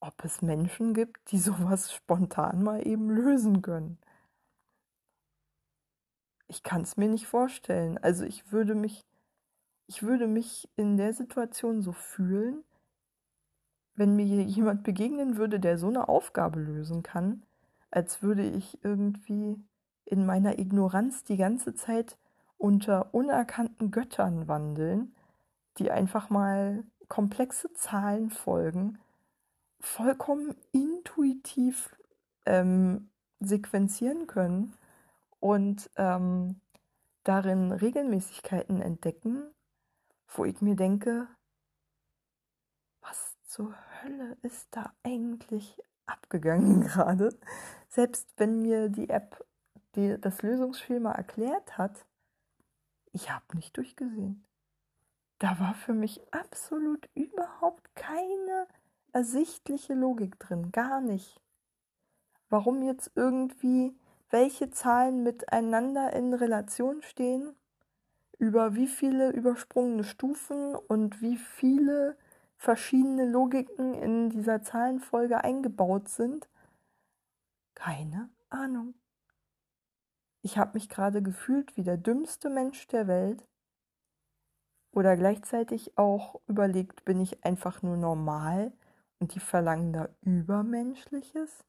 ob 0.00 0.24
es 0.24 0.42
Menschen 0.42 0.92
gibt, 0.92 1.30
die 1.30 1.38
sowas 1.38 1.92
spontan 1.92 2.62
mal 2.62 2.86
eben 2.86 3.08
lösen 3.10 3.62
können. 3.62 3.98
Ich 6.48 6.62
kann 6.62 6.82
es 6.82 6.96
mir 6.96 7.08
nicht 7.08 7.26
vorstellen. 7.26 7.96
Also 7.98 8.24
ich 8.24 8.50
würde 8.50 8.74
mich, 8.74 9.06
ich 9.86 10.02
würde 10.02 10.26
mich 10.26 10.68
in 10.76 10.96
der 10.96 11.14
Situation 11.14 11.82
so 11.82 11.92
fühlen, 11.92 12.64
wenn 14.00 14.16
mir 14.16 14.24
jemand 14.24 14.82
begegnen 14.82 15.36
würde, 15.36 15.60
der 15.60 15.76
so 15.76 15.88
eine 15.88 16.08
Aufgabe 16.08 16.58
lösen 16.58 17.02
kann, 17.02 17.42
als 17.90 18.22
würde 18.22 18.48
ich 18.48 18.82
irgendwie 18.82 19.62
in 20.06 20.24
meiner 20.24 20.58
Ignoranz 20.58 21.22
die 21.22 21.36
ganze 21.36 21.74
Zeit 21.74 22.16
unter 22.56 23.12
unerkannten 23.12 23.90
Göttern 23.90 24.48
wandeln, 24.48 25.14
die 25.76 25.90
einfach 25.90 26.30
mal 26.30 26.82
komplexe 27.08 27.74
Zahlenfolgen 27.74 28.98
vollkommen 29.80 30.56
intuitiv 30.72 31.94
ähm, 32.46 33.10
sequenzieren 33.40 34.26
können 34.26 34.72
und 35.40 35.90
ähm, 35.96 36.58
darin 37.24 37.70
Regelmäßigkeiten 37.70 38.80
entdecken, 38.80 39.42
wo 40.26 40.46
ich 40.46 40.62
mir 40.62 40.74
denke, 40.74 41.28
was 43.02 43.36
zur 43.44 43.74
Hölle 44.02 44.36
ist 44.42 44.68
da 44.70 44.92
eigentlich 45.02 45.82
abgegangen 46.06 46.80
gerade? 46.86 47.36
Selbst 47.88 48.28
wenn 48.36 48.62
mir 48.62 48.88
die 48.88 49.08
App 49.08 49.44
die, 49.96 50.20
das 50.20 50.42
Lösungsschema 50.42 51.12
erklärt 51.12 51.76
hat, 51.76 52.06
ich 53.12 53.30
habe 53.30 53.56
nicht 53.56 53.76
durchgesehen. 53.76 54.44
Da 55.38 55.58
war 55.58 55.74
für 55.74 55.94
mich 55.94 56.20
absolut 56.32 57.08
überhaupt 57.14 57.94
keine 57.94 58.66
ersichtliche 59.12 59.94
Logik 59.94 60.38
drin, 60.38 60.70
gar 60.70 61.00
nicht. 61.00 61.40
Warum 62.48 62.82
jetzt 62.82 63.10
irgendwie 63.14 63.96
welche 64.28 64.70
Zahlen 64.70 65.22
miteinander 65.22 66.12
in 66.12 66.34
Relation 66.34 67.02
stehen, 67.02 67.54
über 68.38 68.74
wie 68.74 68.86
viele 68.86 69.30
übersprungene 69.30 70.04
Stufen 70.04 70.74
und 70.74 71.20
wie 71.20 71.36
viele 71.36 72.16
verschiedene 72.60 73.24
Logiken 73.24 73.94
in 73.94 74.28
dieser 74.28 74.62
Zahlenfolge 74.62 75.42
eingebaut 75.42 76.10
sind, 76.10 76.46
keine 77.74 78.28
Ahnung. 78.50 78.92
Ich 80.42 80.58
habe 80.58 80.74
mich 80.74 80.90
gerade 80.90 81.22
gefühlt 81.22 81.74
wie 81.78 81.84
der 81.84 81.96
dümmste 81.96 82.50
Mensch 82.50 82.86
der 82.88 83.06
Welt 83.06 83.42
oder 84.92 85.16
gleichzeitig 85.16 85.96
auch 85.96 86.38
überlegt, 86.48 87.06
bin 87.06 87.18
ich 87.18 87.42
einfach 87.46 87.80
nur 87.80 87.96
normal 87.96 88.74
und 89.20 89.34
die 89.34 89.40
verlangen 89.40 89.94
da 89.94 90.10
Übermenschliches? 90.20 91.64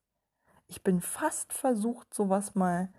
Ich 0.68 0.84
bin 0.84 1.00
fast 1.00 1.54
versucht, 1.54 2.14
sowas 2.14 2.54
mal 2.54 2.92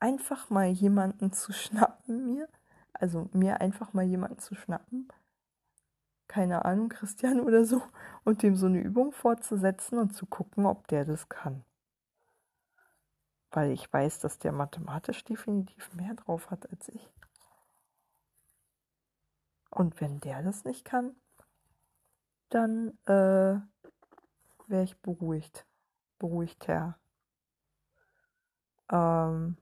einfach 0.00 0.50
mal 0.50 0.66
jemanden 0.66 1.32
zu 1.32 1.54
schnappen 1.54 2.26
mir. 2.26 2.46
Also 2.92 3.30
mir 3.32 3.62
einfach 3.62 3.94
mal 3.94 4.04
jemanden 4.04 4.38
zu 4.38 4.54
schnappen. 4.54 5.08
Keine 6.28 6.64
Ahnung, 6.64 6.90
Christian 6.90 7.40
oder 7.40 7.64
so. 7.64 7.82
Und 8.24 8.42
dem 8.42 8.54
so 8.54 8.66
eine 8.66 8.80
Übung 8.80 9.12
fortzusetzen 9.12 9.98
und 9.98 10.14
zu 10.14 10.26
gucken, 10.26 10.66
ob 10.66 10.86
der 10.88 11.04
das 11.04 11.28
kann. 11.28 11.64
Weil 13.50 13.72
ich 13.72 13.90
weiß, 13.90 14.20
dass 14.20 14.38
der 14.38 14.52
mathematisch 14.52 15.24
definitiv 15.24 15.92
mehr 15.94 16.14
drauf 16.14 16.50
hat 16.50 16.70
als 16.70 16.88
ich. 16.90 17.10
Und 19.70 20.00
wenn 20.00 20.20
der 20.20 20.42
das 20.42 20.64
nicht 20.64 20.84
kann, 20.84 21.16
dann 22.50 22.98
äh, 23.06 23.60
wäre 24.66 24.84
ich 24.84 25.00
beruhigt. 25.00 25.66
Beruhigter. 26.18 26.98
Ähm, 28.90 29.56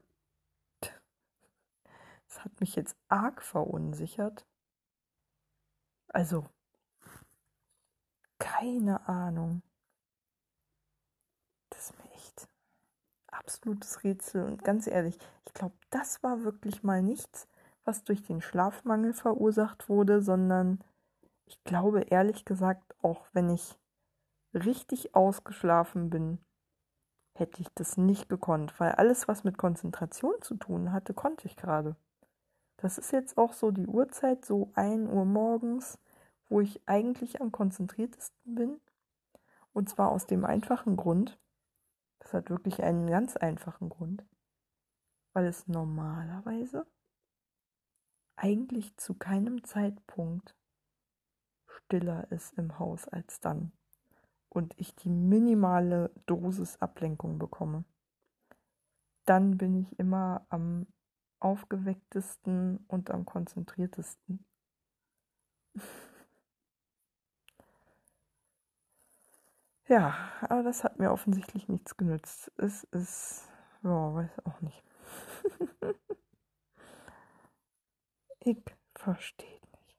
das 0.80 2.44
hat 2.44 2.60
mich 2.60 2.76
jetzt 2.76 2.96
arg 3.08 3.42
verunsichert. 3.42 4.46
Also, 6.08 6.48
keine 8.58 9.06
Ahnung. 9.08 9.62
Das 11.70 11.90
ist 11.90 11.98
mir 11.98 12.10
echt 12.12 12.48
absolutes 13.30 14.02
Rätsel. 14.02 14.44
Und 14.44 14.64
ganz 14.64 14.86
ehrlich, 14.86 15.18
ich 15.46 15.54
glaube, 15.54 15.74
das 15.90 16.22
war 16.22 16.44
wirklich 16.44 16.82
mal 16.82 17.02
nichts, 17.02 17.48
was 17.84 18.04
durch 18.04 18.22
den 18.22 18.40
Schlafmangel 18.40 19.12
verursacht 19.12 19.88
wurde, 19.88 20.22
sondern 20.22 20.82
ich 21.44 21.62
glaube 21.64 22.02
ehrlich 22.02 22.44
gesagt, 22.44 22.96
auch 23.02 23.26
wenn 23.32 23.50
ich 23.50 23.78
richtig 24.54 25.14
ausgeschlafen 25.14 26.10
bin, 26.10 26.38
hätte 27.34 27.60
ich 27.60 27.68
das 27.74 27.98
nicht 27.98 28.28
gekonnt, 28.28 28.80
weil 28.80 28.92
alles, 28.92 29.28
was 29.28 29.44
mit 29.44 29.58
Konzentration 29.58 30.34
zu 30.40 30.54
tun 30.54 30.92
hatte, 30.92 31.12
konnte 31.12 31.46
ich 31.46 31.56
gerade. 31.56 31.94
Das 32.78 32.96
ist 32.96 33.12
jetzt 33.12 33.36
auch 33.36 33.52
so 33.52 33.70
die 33.70 33.86
Uhrzeit, 33.86 34.44
so 34.44 34.70
1 34.74 35.08
Uhr 35.10 35.26
morgens, 35.26 35.98
wo 36.48 36.60
ich 36.60 36.86
eigentlich 36.88 37.40
am 37.40 37.52
konzentriertesten 37.52 38.54
bin. 38.54 38.80
Und 39.72 39.88
zwar 39.88 40.10
aus 40.10 40.26
dem 40.26 40.44
einfachen 40.44 40.96
Grund, 40.96 41.38
das 42.20 42.32
hat 42.32 42.50
wirklich 42.50 42.82
einen 42.82 43.06
ganz 43.08 43.36
einfachen 43.36 43.88
Grund, 43.88 44.24
weil 45.32 45.46
es 45.46 45.68
normalerweise 45.68 46.86
eigentlich 48.36 48.96
zu 48.96 49.14
keinem 49.14 49.64
Zeitpunkt 49.64 50.56
stiller 51.66 52.30
ist 52.30 52.52
im 52.58 52.78
Haus 52.78 53.06
als 53.08 53.40
dann 53.40 53.72
und 54.48 54.74
ich 54.78 54.94
die 54.96 55.10
minimale 55.10 56.10
Dosis 56.26 56.80
Ablenkung 56.80 57.38
bekomme, 57.38 57.84
dann 59.26 59.58
bin 59.58 59.76
ich 59.76 59.98
immer 59.98 60.46
am 60.48 60.86
aufgewecktesten 61.40 62.78
und 62.88 63.10
am 63.10 63.26
konzentriertesten. 63.26 64.44
Ja, 69.88 70.14
aber 70.42 70.62
das 70.62 70.84
hat 70.84 70.98
mir 70.98 71.12
offensichtlich 71.12 71.68
nichts 71.68 71.96
genützt. 71.96 72.50
Es 72.56 72.84
ist, 72.84 73.48
ja, 73.82 74.14
weiß 74.14 74.30
auch 74.44 74.60
nicht. 74.60 74.82
ich 78.40 78.62
verstehe 78.94 79.48
nicht. 79.48 79.96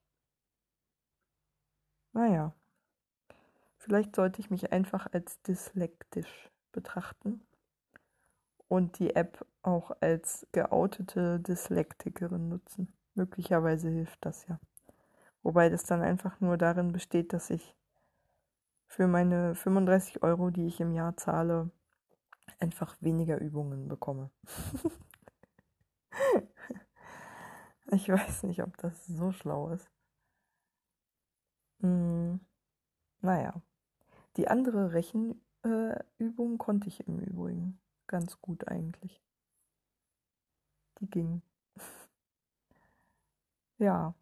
Naja. 2.13 2.53
Vielleicht 3.77 4.15
sollte 4.17 4.41
ich 4.41 4.49
mich 4.49 4.73
einfach 4.73 5.07
als 5.13 5.41
dyslektisch 5.43 6.49
betrachten 6.73 7.41
und 8.67 8.99
die 8.99 9.15
App 9.15 9.45
auch 9.61 9.91
als 10.01 10.45
geoutete 10.51 11.39
Dyslektikerin 11.39 12.49
nutzen. 12.49 12.93
Möglicherweise 13.15 13.89
hilft 13.89 14.25
das 14.25 14.45
ja. 14.47 14.59
Wobei 15.41 15.69
das 15.69 15.83
dann 15.83 16.01
einfach 16.01 16.41
nur 16.41 16.57
darin 16.57 16.91
besteht, 16.91 17.31
dass 17.31 17.49
ich 17.49 17.76
für 18.87 19.07
meine 19.07 19.55
35 19.55 20.23
Euro, 20.23 20.49
die 20.49 20.67
ich 20.67 20.79
im 20.79 20.93
Jahr 20.93 21.15
zahle, 21.17 21.69
einfach 22.59 22.95
weniger 23.01 23.39
Übungen 23.39 23.87
bekomme. 23.87 24.31
ich 27.91 28.09
weiß 28.09 28.43
nicht, 28.43 28.63
ob 28.63 28.77
das 28.77 29.05
so 29.05 29.31
schlau 29.31 29.69
ist. 29.69 29.89
Hm, 31.81 32.39
naja. 33.21 33.61
Die 34.37 34.47
andere 34.47 34.93
Rechenübung 34.93 36.53
äh, 36.53 36.57
konnte 36.57 36.87
ich 36.87 37.07
im 37.07 37.19
Übrigen 37.19 37.79
ganz 38.07 38.41
gut 38.41 38.67
eigentlich. 38.67 39.21
Die 40.99 41.09
ging. 41.09 41.41
ja. 43.77 44.13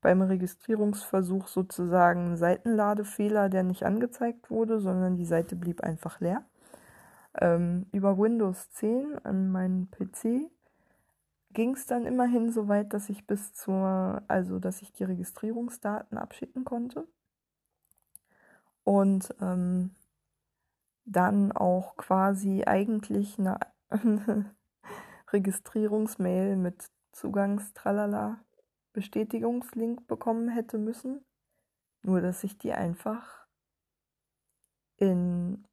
beim 0.00 0.22
Registrierungsversuch 0.22 1.48
sozusagen 1.48 2.32
ein 2.32 2.36
Seitenladefehler, 2.36 3.48
der 3.48 3.64
nicht 3.64 3.84
angezeigt 3.84 4.50
wurde, 4.50 4.80
sondern 4.80 5.16
die 5.16 5.26
Seite 5.26 5.56
blieb 5.56 5.82
einfach 5.82 6.20
leer. 6.20 6.44
Ähm, 7.38 7.86
über 7.92 8.18
Windows 8.18 8.70
10 8.70 9.18
an 9.24 9.50
meinem 9.50 9.90
PC 9.90 10.50
ging 11.52 11.74
es 11.74 11.86
dann 11.86 12.06
immerhin 12.06 12.50
so 12.50 12.68
weit, 12.68 12.94
dass 12.94 13.08
ich 13.08 13.26
bis 13.26 13.52
zur, 13.52 14.22
also 14.28 14.58
dass 14.58 14.82
ich 14.82 14.92
die 14.92 15.04
Registrierungsdaten 15.04 16.16
abschicken 16.16 16.64
konnte. 16.64 17.06
Und 18.84 19.34
ähm, 19.40 19.90
dann 21.04 21.52
auch 21.52 21.96
quasi 21.96 22.64
eigentlich 22.66 23.38
eine, 23.38 23.58
eine 23.88 24.54
Registrierungsmail 25.32 26.56
mit 26.56 26.90
Zugangstralala 27.12 28.44
Bestätigungslink 28.92 30.06
bekommen 30.06 30.48
hätte 30.48 30.78
müssen. 30.78 31.24
Nur 32.02 32.20
dass 32.20 32.44
ich 32.44 32.58
die 32.58 32.72
einfach 32.72 33.46
in 34.96 35.64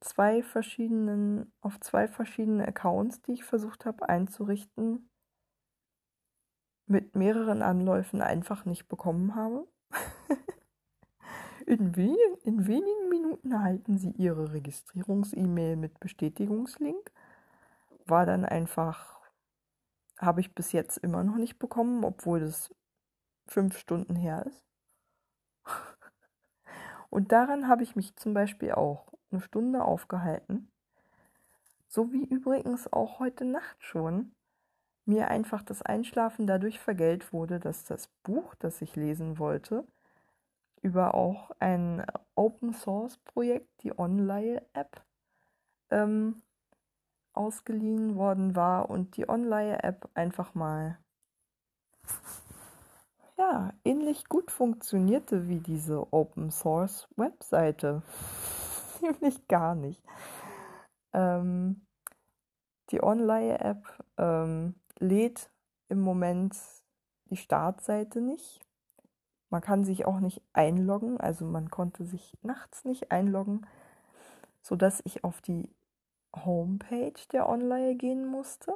zwei 0.00 0.42
verschiedenen, 0.42 1.52
auf 1.60 1.80
zwei 1.80 2.08
verschiedene 2.08 2.66
Accounts, 2.66 3.22
die 3.22 3.32
ich 3.32 3.44
versucht 3.44 3.84
habe 3.84 4.08
einzurichten, 4.08 5.08
mit 6.86 7.14
mehreren 7.14 7.62
Anläufen 7.62 8.22
einfach 8.22 8.64
nicht 8.64 8.88
bekommen 8.88 9.34
habe. 9.34 9.68
in, 11.66 11.94
wen 11.96 12.16
in 12.44 12.66
wenigen 12.66 13.08
Minuten 13.10 13.52
erhalten 13.52 13.98
Sie 13.98 14.10
Ihre 14.12 14.52
Registrierungs-E-Mail 14.52 15.76
mit 15.76 16.00
Bestätigungslink. 16.00 17.12
War 18.06 18.24
dann 18.24 18.46
einfach, 18.46 19.17
habe 20.18 20.40
ich 20.40 20.54
bis 20.54 20.72
jetzt 20.72 20.98
immer 20.98 21.24
noch 21.24 21.36
nicht 21.36 21.58
bekommen, 21.58 22.04
obwohl 22.04 22.42
es 22.42 22.74
fünf 23.46 23.78
Stunden 23.78 24.16
her 24.16 24.44
ist. 24.46 24.64
Und 27.10 27.32
daran 27.32 27.68
habe 27.68 27.82
ich 27.82 27.96
mich 27.96 28.14
zum 28.16 28.34
Beispiel 28.34 28.72
auch 28.72 29.12
eine 29.30 29.40
Stunde 29.40 29.82
aufgehalten. 29.82 30.70
So 31.88 32.12
wie 32.12 32.24
übrigens 32.24 32.92
auch 32.92 33.18
heute 33.18 33.44
Nacht 33.44 33.82
schon 33.82 34.32
mir 35.06 35.28
einfach 35.28 35.62
das 35.62 35.80
Einschlafen 35.80 36.46
dadurch 36.46 36.78
vergällt 36.78 37.32
wurde, 37.32 37.58
dass 37.58 37.84
das 37.84 38.08
Buch, 38.24 38.54
das 38.56 38.82
ich 38.82 38.94
lesen 38.94 39.38
wollte, 39.38 39.86
über 40.82 41.14
auch 41.14 41.50
ein 41.58 42.04
Open 42.34 42.74
Source 42.74 43.16
Projekt, 43.18 43.82
die 43.82 43.98
Online-App, 43.98 45.02
ähm, 45.90 46.42
ausgeliehen 47.38 48.16
worden 48.16 48.56
war 48.56 48.90
und 48.90 49.16
die 49.16 49.28
Online-App 49.28 50.08
einfach 50.14 50.54
mal 50.54 50.98
ja, 53.36 53.72
ähnlich 53.84 54.28
gut 54.28 54.50
funktionierte 54.50 55.48
wie 55.48 55.60
diese 55.60 56.12
Open 56.12 56.50
Source 56.50 57.08
Webseite 57.16 58.02
nämlich 59.02 59.46
gar 59.48 59.74
nicht. 59.74 60.02
Ähm, 61.12 61.86
die 62.90 63.02
Online-App 63.02 64.04
ähm, 64.16 64.74
lädt 64.98 65.50
im 65.88 66.00
Moment 66.00 66.56
die 67.26 67.36
Startseite 67.36 68.20
nicht. 68.20 68.60
Man 69.50 69.60
kann 69.60 69.84
sich 69.84 70.04
auch 70.04 70.20
nicht 70.20 70.42
einloggen, 70.52 71.18
also 71.18 71.44
man 71.44 71.70
konnte 71.70 72.04
sich 72.04 72.36
nachts 72.42 72.84
nicht 72.84 73.10
einloggen, 73.10 73.66
sodass 74.62 75.00
ich 75.04 75.24
auf 75.24 75.40
die 75.40 75.70
Homepage 76.44 77.20
der 77.32 77.48
Online 77.48 77.94
gehen 77.96 78.26
musste, 78.26 78.74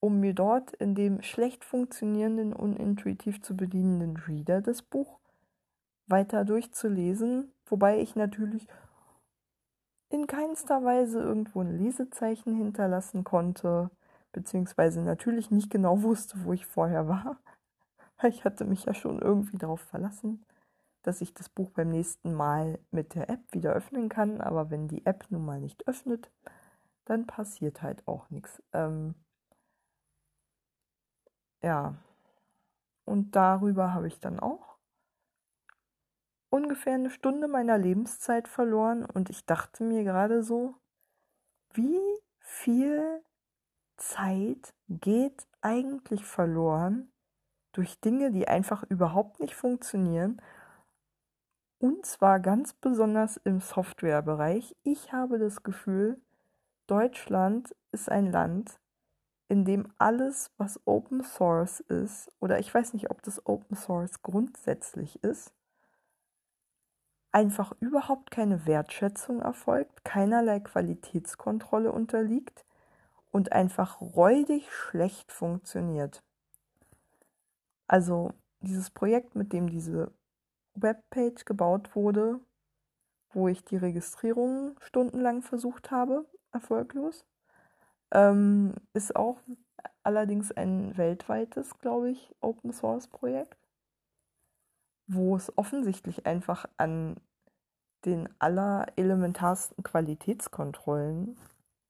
um 0.00 0.20
mir 0.20 0.34
dort 0.34 0.72
in 0.74 0.94
dem 0.94 1.22
schlecht 1.22 1.64
funktionierenden, 1.64 2.52
unintuitiv 2.52 3.42
zu 3.42 3.56
bedienenden 3.56 4.16
Reader 4.16 4.60
das 4.60 4.82
Buch 4.82 5.18
weiter 6.06 6.44
durchzulesen, 6.44 7.52
wobei 7.66 8.00
ich 8.00 8.16
natürlich 8.16 8.66
in 10.10 10.26
keinster 10.26 10.84
Weise 10.84 11.20
irgendwo 11.20 11.60
ein 11.60 11.76
Lesezeichen 11.76 12.54
hinterlassen 12.54 13.24
konnte, 13.24 13.90
beziehungsweise 14.32 15.02
natürlich 15.02 15.50
nicht 15.50 15.70
genau 15.70 16.02
wusste, 16.02 16.44
wo 16.44 16.52
ich 16.52 16.66
vorher 16.66 17.08
war. 17.08 17.38
Ich 18.24 18.44
hatte 18.44 18.64
mich 18.64 18.84
ja 18.84 18.94
schon 18.94 19.20
irgendwie 19.20 19.58
darauf 19.58 19.80
verlassen, 19.80 20.44
dass 21.02 21.20
ich 21.20 21.34
das 21.34 21.48
Buch 21.48 21.70
beim 21.70 21.90
nächsten 21.90 22.34
Mal 22.34 22.80
mit 22.90 23.14
der 23.14 23.30
App 23.30 23.40
wieder 23.52 23.72
öffnen 23.72 24.08
kann, 24.08 24.40
aber 24.40 24.70
wenn 24.70 24.88
die 24.88 25.06
App 25.06 25.26
nun 25.30 25.44
mal 25.44 25.60
nicht 25.60 25.86
öffnet, 25.86 26.30
dann 27.10 27.26
passiert 27.26 27.82
halt 27.82 28.06
auch 28.06 28.28
nichts. 28.30 28.62
Ähm, 28.72 29.14
ja, 31.62 31.96
und 33.04 33.34
darüber 33.34 33.94
habe 33.94 34.06
ich 34.06 34.20
dann 34.20 34.38
auch 34.38 34.76
ungefähr 36.50 36.94
eine 36.94 37.10
Stunde 37.10 37.48
meiner 37.48 37.78
Lebenszeit 37.78 38.48
verloren 38.48 39.04
und 39.04 39.30
ich 39.30 39.46
dachte 39.46 39.84
mir 39.84 40.04
gerade 40.04 40.42
so, 40.42 40.74
wie 41.72 42.00
viel 42.38 43.22
Zeit 43.96 44.74
geht 44.88 45.46
eigentlich 45.60 46.24
verloren 46.24 47.12
durch 47.72 48.00
Dinge, 48.00 48.30
die 48.30 48.48
einfach 48.48 48.82
überhaupt 48.84 49.40
nicht 49.40 49.54
funktionieren. 49.54 50.40
Und 51.78 52.06
zwar 52.06 52.40
ganz 52.40 52.72
besonders 52.72 53.36
im 53.38 53.60
Softwarebereich. 53.60 54.74
Ich 54.82 55.12
habe 55.12 55.38
das 55.38 55.62
Gefühl, 55.62 56.20
Deutschland 56.88 57.76
ist 57.92 58.10
ein 58.10 58.32
Land, 58.32 58.80
in 59.48 59.64
dem 59.64 59.92
alles, 59.98 60.50
was 60.56 60.80
Open 60.86 61.22
Source 61.22 61.80
ist, 61.80 62.32
oder 62.40 62.58
ich 62.58 62.72
weiß 62.72 62.94
nicht, 62.94 63.10
ob 63.10 63.22
das 63.22 63.46
Open 63.46 63.76
Source 63.76 64.22
grundsätzlich 64.22 65.22
ist, 65.22 65.52
einfach 67.30 67.72
überhaupt 67.80 68.30
keine 68.30 68.66
Wertschätzung 68.66 69.40
erfolgt, 69.42 70.02
keinerlei 70.04 70.60
Qualitätskontrolle 70.60 71.92
unterliegt 71.92 72.64
und 73.30 73.52
einfach 73.52 74.00
räudig 74.00 74.72
schlecht 74.72 75.30
funktioniert. 75.30 76.22
Also 77.86 78.32
dieses 78.60 78.90
Projekt, 78.90 79.34
mit 79.34 79.52
dem 79.52 79.68
diese 79.68 80.10
Webpage 80.74 81.44
gebaut 81.44 81.94
wurde, 81.94 82.40
wo 83.30 83.46
ich 83.48 83.62
die 83.62 83.76
Registrierung 83.76 84.74
stundenlang 84.80 85.42
versucht 85.42 85.90
habe, 85.90 86.26
erfolglos, 86.52 87.26
ähm, 88.12 88.74
ist 88.92 89.16
auch 89.16 89.38
allerdings 90.02 90.52
ein 90.52 90.96
weltweites, 90.96 91.78
glaube 91.78 92.10
ich, 92.10 92.34
Open 92.40 92.72
Source 92.72 93.08
Projekt 93.08 93.58
wo 95.08 95.34
es 95.34 95.52
offensichtlich 95.56 96.26
einfach 96.26 96.66
an 96.76 97.16
den 98.04 98.28
allerelementarsten 98.38 99.82
Qualitätskontrollen 99.82 101.36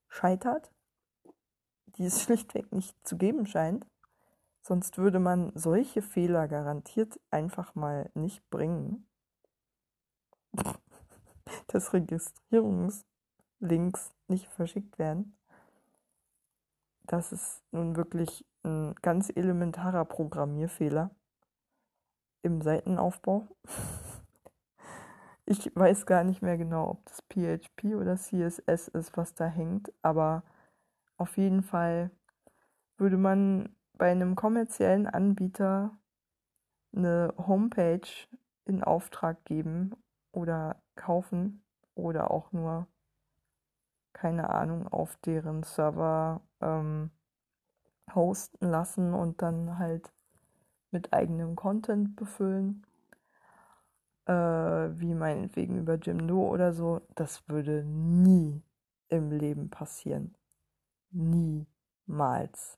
scheitert, 0.09 0.73
die 1.87 2.07
es 2.07 2.23
schlichtweg 2.23 2.73
nicht 2.73 2.97
zu 3.07 3.18
geben 3.18 3.44
scheint. 3.47 3.87
Sonst 4.62 4.97
würde 4.99 5.18
man 5.18 5.53
solche 5.55 6.03
Fehler 6.03 6.49
garantiert 6.49 7.21
einfach 7.31 7.75
mal 7.75 8.11
nicht 8.14 8.49
bringen. 8.51 9.07
Dass 11.68 11.92
Registrierungslinks 11.92 14.14
nicht 14.29 14.49
verschickt 14.49 14.99
werden. 14.99 15.37
Das 17.05 17.33
ist 17.33 17.62
nun 17.73 17.97
wirklich 17.97 18.45
ein 18.64 18.95
ganz 19.03 19.31
elementarer 19.35 20.05
Programmierfehler 20.05 21.11
im 22.43 22.61
Seitenaufbau. 22.61 23.49
Ich 25.51 25.75
weiß 25.75 26.05
gar 26.05 26.25
nicht 26.25 26.43
mehr 26.43 26.59
genau, 26.59 26.91
ob 26.91 27.07
das 27.07 27.23
PHP 27.23 27.95
oder 27.95 28.19
CSS 28.19 28.88
ist, 28.88 29.17
was 29.17 29.35
da 29.35 29.47
hängt, 29.47 29.91
aber 30.03 30.43
auf 31.17 31.38
jeden 31.38 31.62
Fall 31.62 32.11
würde 32.99 33.17
man 33.17 33.75
bei 33.95 34.11
einem 34.11 34.35
kommerziellen 34.35 35.07
Anbieter 35.07 35.99
eine 36.95 37.33
Homepage 37.38 38.09
in 38.67 38.85
Auftrag 38.85 39.43
geben 39.47 39.93
oder 40.33 40.83
kaufen 40.97 41.64
oder 41.95 42.31
auch 42.31 42.53
nur, 42.53 42.87
keine 44.19 44.51
Ahnung, 44.51 44.89
auf 44.89 45.17
deren 45.19 45.63
Server 45.63 46.41
ähm, 46.61 47.11
hosten 48.13 48.67
lassen 48.69 49.15
und 49.15 49.43
dann 49.43 49.79
halt 49.79 50.13
mit 50.91 51.13
eigenem 51.13 51.55
Content 51.55 52.17
befüllen, 52.17 52.85
äh, 54.27 54.33
wie 54.33 55.15
meinetwegen 55.15 55.79
über 55.79 55.95
Jimdo 55.95 56.49
oder 56.49 56.73
so, 56.73 57.01
das 57.15 57.49
würde 57.49 57.85
nie 57.85 58.61
im 59.07 59.31
Leben 59.31 59.71
passieren. 59.71 60.35
Niemals. 61.11 62.77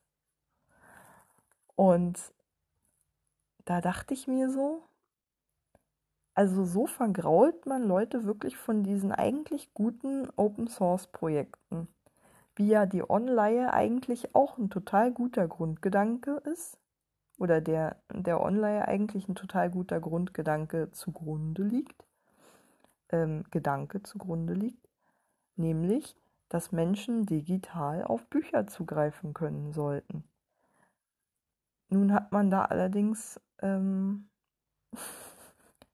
Und 1.74 2.34
da 3.64 3.80
dachte 3.80 4.12
ich 4.12 4.28
mir 4.28 4.50
so, 4.50 4.82
also 6.40 6.64
so 6.64 6.86
vergrault 6.86 7.66
man 7.66 7.86
Leute 7.86 8.24
wirklich 8.24 8.56
von 8.56 8.82
diesen 8.82 9.12
eigentlich 9.12 9.74
guten 9.74 10.26
Open 10.36 10.68
Source 10.68 11.06
Projekten. 11.06 11.86
Wie 12.56 12.68
ja 12.68 12.86
die 12.86 13.10
Online 13.10 13.74
eigentlich 13.74 14.34
auch 14.34 14.56
ein 14.56 14.70
total 14.70 15.12
guter 15.12 15.46
Grundgedanke 15.46 16.40
ist. 16.50 16.78
Oder 17.36 17.60
der, 17.60 17.96
der 18.10 18.40
Online 18.40 18.88
eigentlich 18.88 19.28
ein 19.28 19.34
total 19.34 19.70
guter 19.70 20.00
Grundgedanke 20.00 20.90
zugrunde 20.92 21.62
liegt. 21.62 22.06
Ähm, 23.10 23.44
Gedanke 23.50 24.02
zugrunde 24.02 24.54
liegt. 24.54 24.88
Nämlich, 25.56 26.16
dass 26.48 26.72
Menschen 26.72 27.26
digital 27.26 28.02
auf 28.02 28.24
Bücher 28.28 28.66
zugreifen 28.66 29.34
können 29.34 29.74
sollten. 29.74 30.24
Nun 31.90 32.14
hat 32.14 32.32
man 32.32 32.48
da 32.48 32.64
allerdings 32.64 33.38
ähm, 33.60 34.30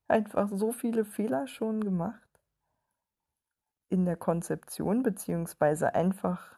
einfach 0.09 0.51
so 0.53 0.73
viele 0.73 1.05
Fehler 1.05 1.47
schon 1.47 1.83
gemacht 1.83 2.27
in 3.89 4.05
der 4.05 4.17
Konzeption, 4.17 5.03
beziehungsweise 5.03 5.95
einfach, 5.95 6.57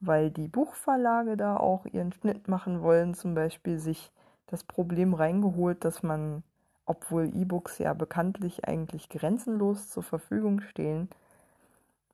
weil 0.00 0.30
die 0.30 0.48
Buchverlage 0.48 1.36
da 1.36 1.56
auch 1.56 1.86
ihren 1.86 2.12
Schnitt 2.12 2.48
machen 2.48 2.82
wollen, 2.82 3.14
zum 3.14 3.34
Beispiel 3.34 3.78
sich 3.78 4.12
das 4.46 4.64
Problem 4.64 5.12
reingeholt, 5.14 5.84
dass 5.84 6.02
man, 6.02 6.42
obwohl 6.86 7.26
E-Books 7.34 7.78
ja 7.78 7.92
bekanntlich 7.92 8.66
eigentlich 8.66 9.08
grenzenlos 9.08 9.88
zur 9.90 10.02
Verfügung 10.02 10.60
stehen, 10.62 11.10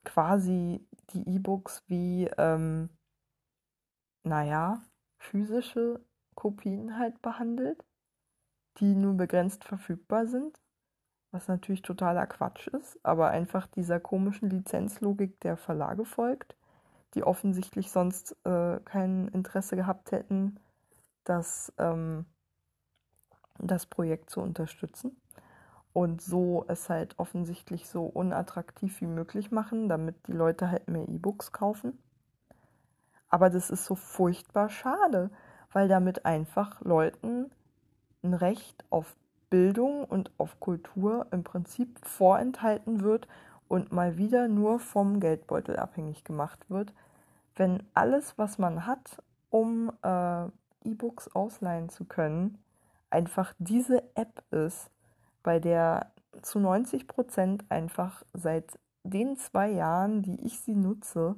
quasi 0.04 0.86
die 1.10 1.28
E-Books 1.36 1.84
wie, 1.86 2.28
ähm, 2.38 2.88
naja, 4.24 4.82
physische 5.18 6.00
Kopien 6.34 6.98
halt 6.98 7.22
behandelt, 7.22 7.84
die 8.78 8.94
nur 8.94 9.14
begrenzt 9.14 9.64
verfügbar 9.64 10.26
sind, 10.26 10.60
was 11.30 11.48
natürlich 11.48 11.82
totaler 11.82 12.26
Quatsch 12.26 12.68
ist, 12.68 12.98
aber 13.02 13.28
einfach 13.28 13.66
dieser 13.66 14.00
komischen 14.00 14.50
Lizenzlogik 14.50 15.40
der 15.40 15.56
Verlage 15.56 16.04
folgt, 16.04 16.56
die 17.14 17.24
offensichtlich 17.24 17.90
sonst 17.90 18.36
äh, 18.44 18.80
kein 18.84 19.28
Interesse 19.28 19.76
gehabt 19.76 20.12
hätten, 20.12 20.60
das, 21.24 21.72
ähm, 21.78 22.26
das 23.58 23.86
Projekt 23.86 24.30
zu 24.30 24.40
unterstützen 24.40 25.16
und 25.92 26.20
so 26.20 26.64
es 26.68 26.90
halt 26.90 27.18
offensichtlich 27.18 27.88
so 27.88 28.04
unattraktiv 28.04 29.00
wie 29.00 29.06
möglich 29.06 29.50
machen, 29.50 29.88
damit 29.88 30.26
die 30.26 30.32
Leute 30.32 30.70
halt 30.70 30.88
mehr 30.88 31.08
E-Books 31.08 31.52
kaufen. 31.52 31.98
Aber 33.28 33.48
das 33.48 33.70
ist 33.70 33.84
so 33.84 33.94
furchtbar 33.94 34.68
schade, 34.68 35.30
weil 35.72 35.88
damit 35.88 36.26
einfach 36.26 36.80
Leuten 36.82 37.50
ein 38.24 38.34
Recht 38.34 38.84
auf 38.90 39.14
Bildung 39.50 40.04
und 40.04 40.32
auf 40.38 40.58
Kultur 40.58 41.26
im 41.30 41.44
Prinzip 41.44 42.04
vorenthalten 42.04 43.02
wird 43.02 43.28
und 43.68 43.92
mal 43.92 44.16
wieder 44.16 44.48
nur 44.48 44.80
vom 44.80 45.20
Geldbeutel 45.20 45.76
abhängig 45.76 46.24
gemacht 46.24 46.68
wird, 46.68 46.92
wenn 47.56 47.82
alles, 47.94 48.36
was 48.36 48.58
man 48.58 48.86
hat, 48.86 49.22
um 49.50 49.92
äh, 50.02 50.46
E-Books 50.84 51.28
ausleihen 51.34 51.88
zu 51.88 52.04
können, 52.04 52.58
einfach 53.10 53.54
diese 53.58 54.02
App 54.16 54.42
ist, 54.50 54.90
bei 55.42 55.60
der 55.60 56.10
zu 56.42 56.58
90 56.58 57.06
Prozent 57.06 57.64
einfach 57.68 58.24
seit 58.32 58.78
den 59.04 59.36
zwei 59.36 59.70
Jahren, 59.70 60.22
die 60.22 60.44
ich 60.44 60.58
sie 60.60 60.74
nutze, 60.74 61.36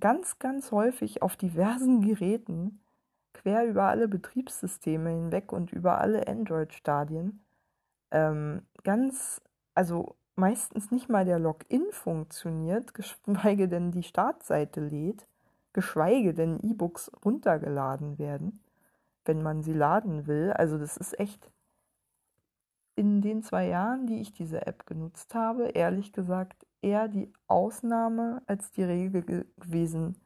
ganz, 0.00 0.38
ganz 0.38 0.72
häufig 0.72 1.22
auf 1.22 1.36
diversen 1.36 2.00
Geräten, 2.00 2.80
quer 3.34 3.66
über 3.66 3.84
alle 3.84 4.08
Betriebssysteme 4.08 5.10
hinweg 5.10 5.52
und 5.52 5.72
über 5.72 6.00
alle 6.00 6.26
Android-Stadien, 6.26 7.44
ähm, 8.10 8.62
ganz, 8.84 9.42
also 9.74 10.16
meistens 10.36 10.90
nicht 10.90 11.08
mal 11.08 11.24
der 11.24 11.38
Login 11.38 11.86
funktioniert, 11.90 12.94
geschweige 12.94 13.68
denn 13.68 13.90
die 13.90 14.02
Startseite 14.02 14.80
lädt, 14.80 15.26
geschweige 15.72 16.32
denn 16.32 16.60
E-Books 16.62 17.10
runtergeladen 17.24 18.18
werden, 18.18 18.60
wenn 19.24 19.42
man 19.42 19.62
sie 19.62 19.72
laden 19.72 20.26
will. 20.26 20.52
Also 20.52 20.78
das 20.78 20.96
ist 20.96 21.18
echt 21.18 21.50
in 22.96 23.20
den 23.20 23.42
zwei 23.42 23.66
Jahren, 23.66 24.06
die 24.06 24.20
ich 24.20 24.32
diese 24.32 24.66
App 24.66 24.86
genutzt 24.86 25.34
habe, 25.34 25.68
ehrlich 25.68 26.12
gesagt 26.12 26.64
eher 26.80 27.08
die 27.08 27.32
Ausnahme 27.48 28.42
als 28.46 28.70
die 28.70 28.84
Regel 28.84 29.22
gewesen, 29.56 30.16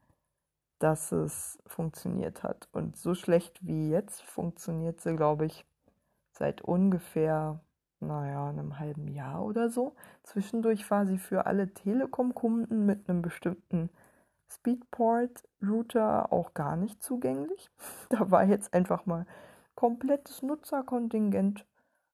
dass 0.78 1.12
es 1.12 1.58
funktioniert 1.66 2.42
hat. 2.42 2.68
Und 2.72 2.96
so 2.96 3.14
schlecht 3.14 3.64
wie 3.66 3.90
jetzt 3.90 4.22
funktioniert 4.22 5.00
sie, 5.00 5.16
glaube 5.16 5.46
ich, 5.46 5.66
seit 6.32 6.62
ungefähr, 6.62 7.60
naja, 8.00 8.48
einem 8.48 8.78
halben 8.78 9.08
Jahr 9.08 9.44
oder 9.44 9.70
so. 9.70 9.96
Zwischendurch 10.22 10.88
war 10.90 11.06
sie 11.06 11.18
für 11.18 11.46
alle 11.46 11.72
Telekom-Kunden 11.74 12.86
mit 12.86 13.08
einem 13.08 13.22
bestimmten 13.22 13.90
Speedport-Router 14.48 16.32
auch 16.32 16.54
gar 16.54 16.76
nicht 16.76 17.02
zugänglich. 17.02 17.70
Da 18.08 18.30
war 18.30 18.44
jetzt 18.44 18.72
einfach 18.72 19.04
mal 19.04 19.26
komplettes 19.74 20.42
Nutzerkontingent 20.42 21.66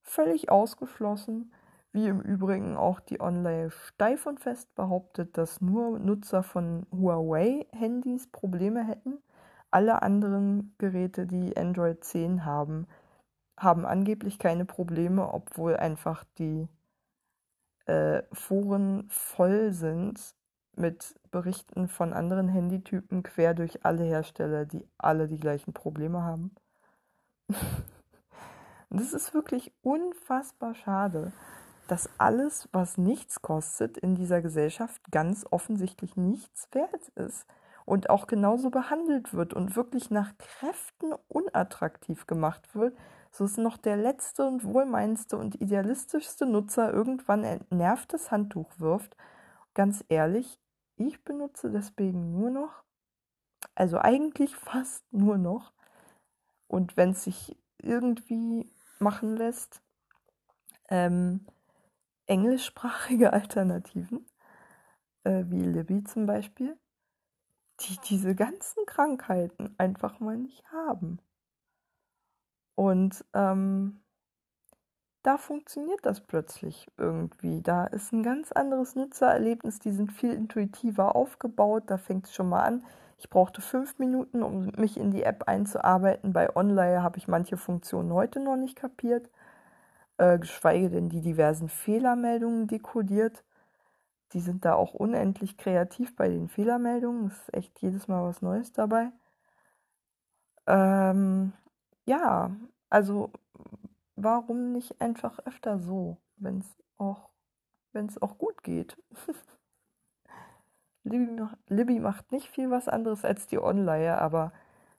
völlig 0.02 0.50
ausgeschlossen, 0.50 1.52
wie 1.94 2.08
im 2.08 2.20
Übrigen 2.20 2.76
auch 2.76 2.98
die 2.98 3.20
Online 3.20 3.70
steif 3.70 4.26
und 4.26 4.40
fest 4.40 4.74
behauptet, 4.74 5.38
dass 5.38 5.60
nur 5.60 5.98
Nutzer 6.00 6.42
von 6.42 6.86
Huawei-Handys 6.90 8.26
Probleme 8.26 8.84
hätten. 8.84 9.18
Alle 9.70 10.02
anderen 10.02 10.74
Geräte, 10.78 11.24
die 11.26 11.56
Android 11.56 12.02
10 12.02 12.44
haben, 12.44 12.88
haben 13.56 13.86
angeblich 13.86 14.40
keine 14.40 14.64
Probleme, 14.64 15.32
obwohl 15.32 15.76
einfach 15.76 16.24
die 16.36 16.68
äh, 17.86 18.22
Foren 18.32 19.06
voll 19.08 19.72
sind 19.72 20.34
mit 20.74 21.14
Berichten 21.30 21.86
von 21.86 22.12
anderen 22.12 22.48
Handytypen 22.48 23.22
quer 23.22 23.54
durch 23.54 23.84
alle 23.84 24.02
Hersteller, 24.02 24.64
die 24.64 24.84
alle 24.98 25.28
die 25.28 25.38
gleichen 25.38 25.72
Probleme 25.72 26.22
haben. 26.22 26.54
Es 28.96 29.12
ist 29.12 29.34
wirklich 29.34 29.72
unfassbar 29.82 30.76
schade, 30.76 31.32
dass 31.86 32.08
alles, 32.18 32.68
was 32.72 32.98
nichts 32.98 33.42
kostet, 33.42 33.98
in 33.98 34.14
dieser 34.14 34.40
Gesellschaft 34.40 35.02
ganz 35.10 35.46
offensichtlich 35.50 36.16
nichts 36.16 36.68
wert 36.72 37.08
ist 37.16 37.46
und 37.84 38.08
auch 38.08 38.26
genauso 38.26 38.70
behandelt 38.70 39.34
wird 39.34 39.52
und 39.52 39.76
wirklich 39.76 40.10
nach 40.10 40.32
Kräften 40.38 41.12
unattraktiv 41.28 42.26
gemacht 42.26 42.74
wird, 42.74 42.96
so 43.30 43.44
ist 43.44 43.58
noch 43.58 43.76
der 43.76 43.96
letzte 43.96 44.46
und 44.46 44.64
wohlmeinendste 44.64 45.36
und 45.36 45.60
idealistischste 45.60 46.46
Nutzer 46.46 46.92
irgendwann 46.92 47.44
ein 47.44 47.66
nervtes 47.70 48.30
Handtuch 48.30 48.70
wirft. 48.78 49.16
Ganz 49.74 50.04
ehrlich, 50.08 50.60
ich 50.96 51.24
benutze 51.24 51.70
deswegen 51.70 52.30
nur 52.30 52.50
noch, 52.50 52.84
also 53.74 53.98
eigentlich 53.98 54.54
fast 54.56 55.04
nur 55.12 55.36
noch, 55.36 55.72
und 56.68 56.96
wenn 56.96 57.10
es 57.10 57.24
sich 57.24 57.56
irgendwie 57.78 58.70
machen 58.98 59.36
lässt, 59.36 59.82
ähm, 60.88 61.46
englischsprachige 62.26 63.32
Alternativen, 63.32 64.26
äh, 65.24 65.44
wie 65.46 65.60
Libby 65.60 66.04
zum 66.04 66.26
Beispiel, 66.26 66.78
die 67.80 67.98
diese 68.08 68.34
ganzen 68.34 68.86
Krankheiten 68.86 69.74
einfach 69.78 70.20
mal 70.20 70.36
nicht 70.36 70.64
haben. 70.70 71.18
Und 72.76 73.24
ähm, 73.34 74.00
da 75.24 75.38
funktioniert 75.38 76.00
das 76.04 76.20
plötzlich 76.20 76.86
irgendwie. 76.98 77.62
Da 77.62 77.86
ist 77.86 78.12
ein 78.12 78.22
ganz 78.22 78.52
anderes 78.52 78.94
Nutzererlebnis, 78.94 79.78
die 79.78 79.92
sind 79.92 80.12
viel 80.12 80.32
intuitiver 80.32 81.16
aufgebaut, 81.16 81.84
da 81.86 81.96
fängt 81.96 82.26
es 82.26 82.34
schon 82.34 82.50
mal 82.50 82.62
an. 82.62 82.84
Ich 83.16 83.30
brauchte 83.30 83.62
fünf 83.62 83.98
Minuten, 83.98 84.42
um 84.42 84.66
mich 84.76 84.98
in 84.98 85.12
die 85.12 85.22
App 85.22 85.44
einzuarbeiten. 85.48 86.32
Bei 86.34 86.54
Online 86.54 87.02
habe 87.02 87.16
ich 87.16 87.26
manche 87.26 87.56
Funktionen 87.56 88.12
heute 88.12 88.38
noch 88.38 88.56
nicht 88.56 88.76
kapiert, 88.76 89.30
äh, 90.18 90.38
geschweige 90.38 90.90
denn 90.90 91.08
die 91.08 91.20
diversen 91.20 91.68
Fehlermeldungen 91.68 92.66
dekodiert, 92.66 93.44
die 94.32 94.40
sind 94.40 94.64
da 94.64 94.74
auch 94.74 94.94
unendlich 94.94 95.56
kreativ 95.56 96.16
bei 96.16 96.28
den 96.28 96.48
Fehlermeldungen. 96.48 97.26
Es 97.28 97.38
ist 97.38 97.54
echt 97.54 97.80
jedes 97.80 98.08
Mal 98.08 98.24
was 98.24 98.42
Neues 98.42 98.72
dabei. 98.72 99.12
Ähm, 100.66 101.52
ja, 102.06 102.50
also 102.90 103.30
warum 104.16 104.72
nicht 104.72 105.00
einfach 105.00 105.38
öfter 105.40 105.78
so, 105.78 106.18
wenn 106.36 106.58
es 106.60 106.76
auch, 106.98 107.30
wenn's 107.92 108.20
auch 108.20 108.38
gut 108.38 108.62
geht? 108.62 109.00
Libby, 111.04 111.42
Libby 111.68 112.00
macht 112.00 112.32
nicht 112.32 112.48
viel 112.48 112.70
was 112.70 112.88
anderes 112.88 113.24
als 113.24 113.46
die 113.46 113.58
Online, 113.58 114.18
aber 114.18 114.52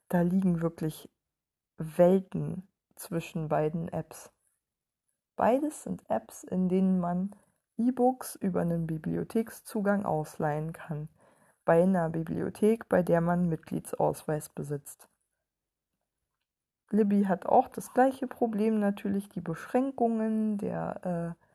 da 0.08 0.22
liegen 0.22 0.62
wirklich 0.62 1.10
Welten 1.78 2.68
zwischen 2.96 3.50
beiden 3.50 3.88
Apps. 3.90 4.32
Beides 5.36 5.84
sind 5.84 6.04
Apps, 6.10 6.44
in 6.44 6.70
denen 6.70 7.00
man 7.00 7.36
E-Books 7.78 8.36
über 8.36 8.62
einen 8.62 8.88
Bibliothekszugang 8.88 10.06
ausleihen 10.06 10.72
kann. 10.72 11.10
Bei 11.66 11.84
einer 11.84 12.10
Bibliothek, 12.10 12.88
bei 12.88 13.04
der 13.04 13.22
man 13.22 13.50
Mitgliedsausweis 13.50 14.50
besitzt. 14.50 15.10
Libby 16.92 17.24
hat 17.24 17.46
auch 17.46 17.68
das 17.68 17.94
gleiche 17.94 18.28
Problem, 18.28 18.80
natürlich 18.80 19.28
die 19.30 19.42
Beschränkungen 19.42 20.58
der, 20.58 21.36
äh, 21.38 21.46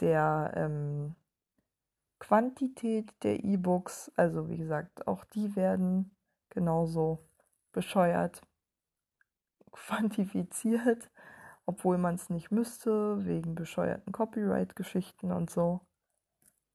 der 0.00 0.52
ähm, 0.56 1.14
Quantität 2.18 3.12
der 3.22 3.42
E-Books. 3.44 4.10
Also 4.16 4.48
wie 4.48 4.58
gesagt, 4.58 5.06
auch 5.06 5.24
die 5.24 5.56
werden 5.56 6.10
genauso 6.50 7.20
bescheuert 7.72 8.42
quantifiziert, 9.72 11.10
obwohl 11.66 11.98
man 11.98 12.14
es 12.16 12.30
nicht 12.30 12.50
müsste, 12.50 13.24
wegen 13.24 13.54
bescheuerten 13.54 14.12
Copyright-Geschichten 14.12 15.32
und 15.32 15.50
so, 15.50 15.80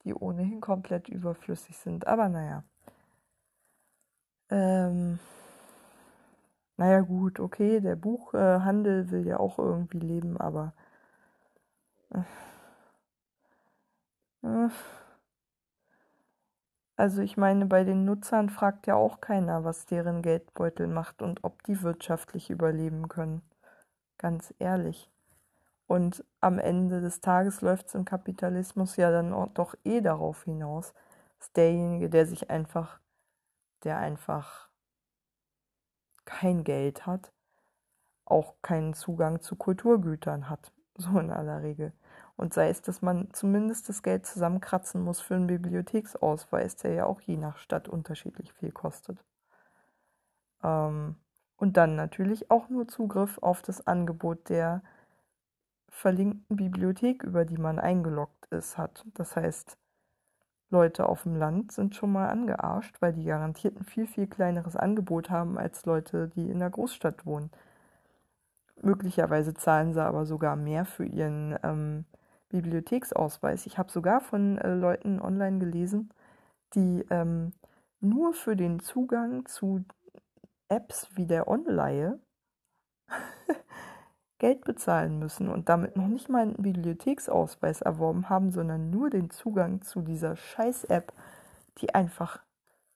die 0.04 0.14
ohnehin 0.14 0.62
komplett 0.62 1.10
überflüssig 1.10 1.78
sind. 1.78 2.08
Aber 2.08 2.30
naja. 2.30 2.64
Ähm, 4.50 5.20
naja 6.78 7.02
gut, 7.02 7.40
okay, 7.40 7.80
der 7.82 7.96
Buchhandel 7.96 9.10
will 9.12 9.26
ja 9.28 9.38
auch 9.40 9.60
irgendwie 9.60 10.00
leben, 10.00 10.38
aber... 10.38 10.74
Äh, 12.12 12.24
äh, 14.44 14.70
also 16.98 17.22
ich 17.22 17.36
meine, 17.36 17.66
bei 17.66 17.84
den 17.84 18.06
Nutzern 18.06 18.50
fragt 18.50 18.88
ja 18.88 18.96
auch 18.96 19.20
keiner, 19.20 19.64
was 19.66 19.86
deren 19.86 20.22
Geldbeutel 20.22 20.88
macht 20.88 21.22
und 21.22 21.44
ob 21.44 21.64
die 21.64 21.82
wirtschaftlich 21.82 22.50
überleben 22.50 23.10
können. 23.10 23.42
Ganz 24.18 24.54
ehrlich. 24.60 25.12
Und 25.88 26.26
am 26.42 26.58
Ende 26.60 27.02
des 27.02 27.22
Tages 27.22 27.62
läuft 27.62 27.88
es 27.88 27.96
im 27.96 28.06
Kapitalismus 28.06 28.96
ja 28.96 29.12
dann 29.12 29.32
doch 29.54 29.76
eh 29.84 30.02
darauf 30.02 30.44
hinaus, 30.44 30.94
dass 31.40 31.52
derjenige, 31.54 32.10
der 32.10 32.26
sich 32.26 32.50
einfach, 32.50 33.00
der 33.84 33.98
einfach 33.98 34.70
kein 36.26 36.64
Geld 36.64 37.06
hat, 37.06 37.32
auch 38.26 38.56
keinen 38.62 38.94
Zugang 38.94 39.42
zu 39.42 39.56
Kulturgütern 39.56 40.50
hat. 40.50 40.72
So 40.98 41.20
in 41.20 41.30
aller 41.30 41.62
Regel. 41.62 41.92
Und 42.38 42.54
sei 42.54 42.70
es, 42.70 42.82
dass 42.82 43.02
man 43.02 43.28
zumindest 43.34 43.90
das 43.90 44.02
Geld 44.02 44.26
zusammenkratzen 44.26 45.02
muss 45.02 45.20
für 45.20 45.36
einen 45.36 45.48
Bibliotheksausweis, 45.48 46.78
der 46.78 46.94
ja 46.94 47.06
auch 47.06 47.20
je 47.20 47.36
nach 47.36 47.58
Stadt 47.58 47.90
unterschiedlich 47.90 48.54
viel 48.54 48.72
kostet. 48.72 49.22
Ähm, 50.64 51.18
und 51.58 51.78
dann 51.78 51.96
natürlich 51.96 52.52
auch 52.52 52.70
nur 52.70 52.88
Zugriff 52.88 53.38
auf 53.40 53.62
das 53.62 53.86
Angebot 53.88 54.50
der 54.50 54.82
verlinkten 55.90 56.58
Bibliothek, 56.58 57.24
über 57.24 57.46
die 57.46 57.58
man 57.58 57.80
eingeloggt 57.80 58.46
ist, 58.48 58.78
hat. 58.78 59.06
Das 59.14 59.36
heißt, 59.36 59.78
Leute 60.70 61.08
auf 61.08 61.24
dem 61.24 61.36
Land 61.38 61.72
sind 61.72 61.96
schon 61.96 62.12
mal 62.12 62.30
angearscht, 62.30 63.02
weil 63.02 63.14
die 63.14 63.24
garantiert 63.24 63.78
ein 63.78 63.86
viel, 63.86 64.08
viel 64.08 64.28
kleineres 64.28 64.76
Angebot 64.76 65.30
haben 65.30 65.58
als 65.58 65.86
Leute, 65.86 66.28
die 66.36 66.50
in 66.50 66.60
der 66.60 66.70
Großstadt 66.70 67.26
wohnen. 67.26 67.50
Möglicherweise 68.82 69.54
zahlen 69.54 69.94
sie 69.94 70.04
aber 70.04 70.26
sogar 70.26 70.58
mehr 70.58 70.84
für 70.84 71.06
ihren 71.06 71.58
ähm, 71.64 72.06
Bibliotheksausweis. 72.50 73.66
Ich 73.66 73.78
habe 73.78 73.92
sogar 73.92 74.20
von 74.20 74.58
äh, 74.58 74.74
Leuten 74.74 75.22
online 75.22 75.60
gelesen, 75.60 76.10
die 76.74 77.06
ähm, 77.10 77.54
nur 78.02 78.34
für 78.34 78.56
den 78.56 78.80
Zugang 78.80 79.46
zu 79.46 79.86
Apps 80.70 81.10
wie 81.16 81.26
der 81.26 81.48
Online 81.48 82.20
Geld 84.40 84.66
bezahlen 84.66 85.20
müssen 85.20 85.50
und 85.50 85.70
damit 85.70 85.96
noch 85.96 86.08
nicht 86.08 86.30
mal 86.30 86.42
einen 86.42 86.62
Bibliotheksausweis 86.62 87.82
erworben 87.82 88.30
haben, 88.30 88.52
sondern 88.52 88.90
nur 88.90 89.10
den 89.10 89.30
Zugang 89.30 89.82
zu 89.82 90.02
dieser 90.02 90.36
Scheiß-App, 90.36 91.14
die 91.78 91.94
einfach 91.96 92.44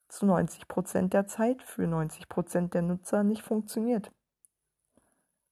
zu 0.09 0.25
90% 0.25 1.09
der 1.09 1.27
Zeit 1.27 1.61
für 1.63 1.83
90% 1.83 2.69
der 2.69 2.81
Nutzer 2.81 3.23
nicht 3.23 3.43
funktioniert. 3.43 4.11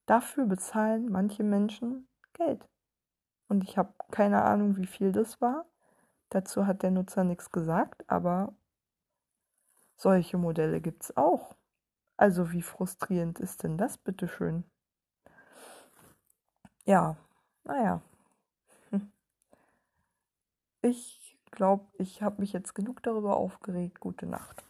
Dafür 0.07 0.45
bezahlen 0.45 1.11
manche 1.11 1.43
Menschen 1.43 2.07
Geld. 2.34 2.68
Und 3.49 3.63
ich 3.63 3.78
habe 3.78 3.93
keine 4.11 4.43
Ahnung, 4.43 4.78
wie 4.78 4.88
viel 4.88 5.11
das 5.11 5.39
war. 5.41 5.65
Dazu 6.30 6.65
hat 6.65 6.82
der 6.82 6.91
Nutzer 6.91 7.24
nichts 7.24 7.51
gesagt, 7.51 8.09
aber 8.09 8.53
solche 9.95 10.38
Modelle 10.38 10.82
gibt 10.82 11.03
es 11.03 11.18
auch. 11.18 11.57
Also 12.18 12.51
wie 12.51 12.63
frustrierend 12.63 13.39
ist 13.39 13.63
denn 13.63 13.78
das, 13.78 13.97
bitteschön? 13.97 14.63
Ja, 16.86 17.15
naja. 17.63 18.01
Ich 20.82 21.38
glaube, 21.51 21.86
ich 21.99 22.22
habe 22.22 22.41
mich 22.41 22.53
jetzt 22.53 22.74
genug 22.74 23.03
darüber 23.03 23.38
aufgeregt. 23.38 23.99
Gute 23.99 24.26
Nacht. 24.26 24.63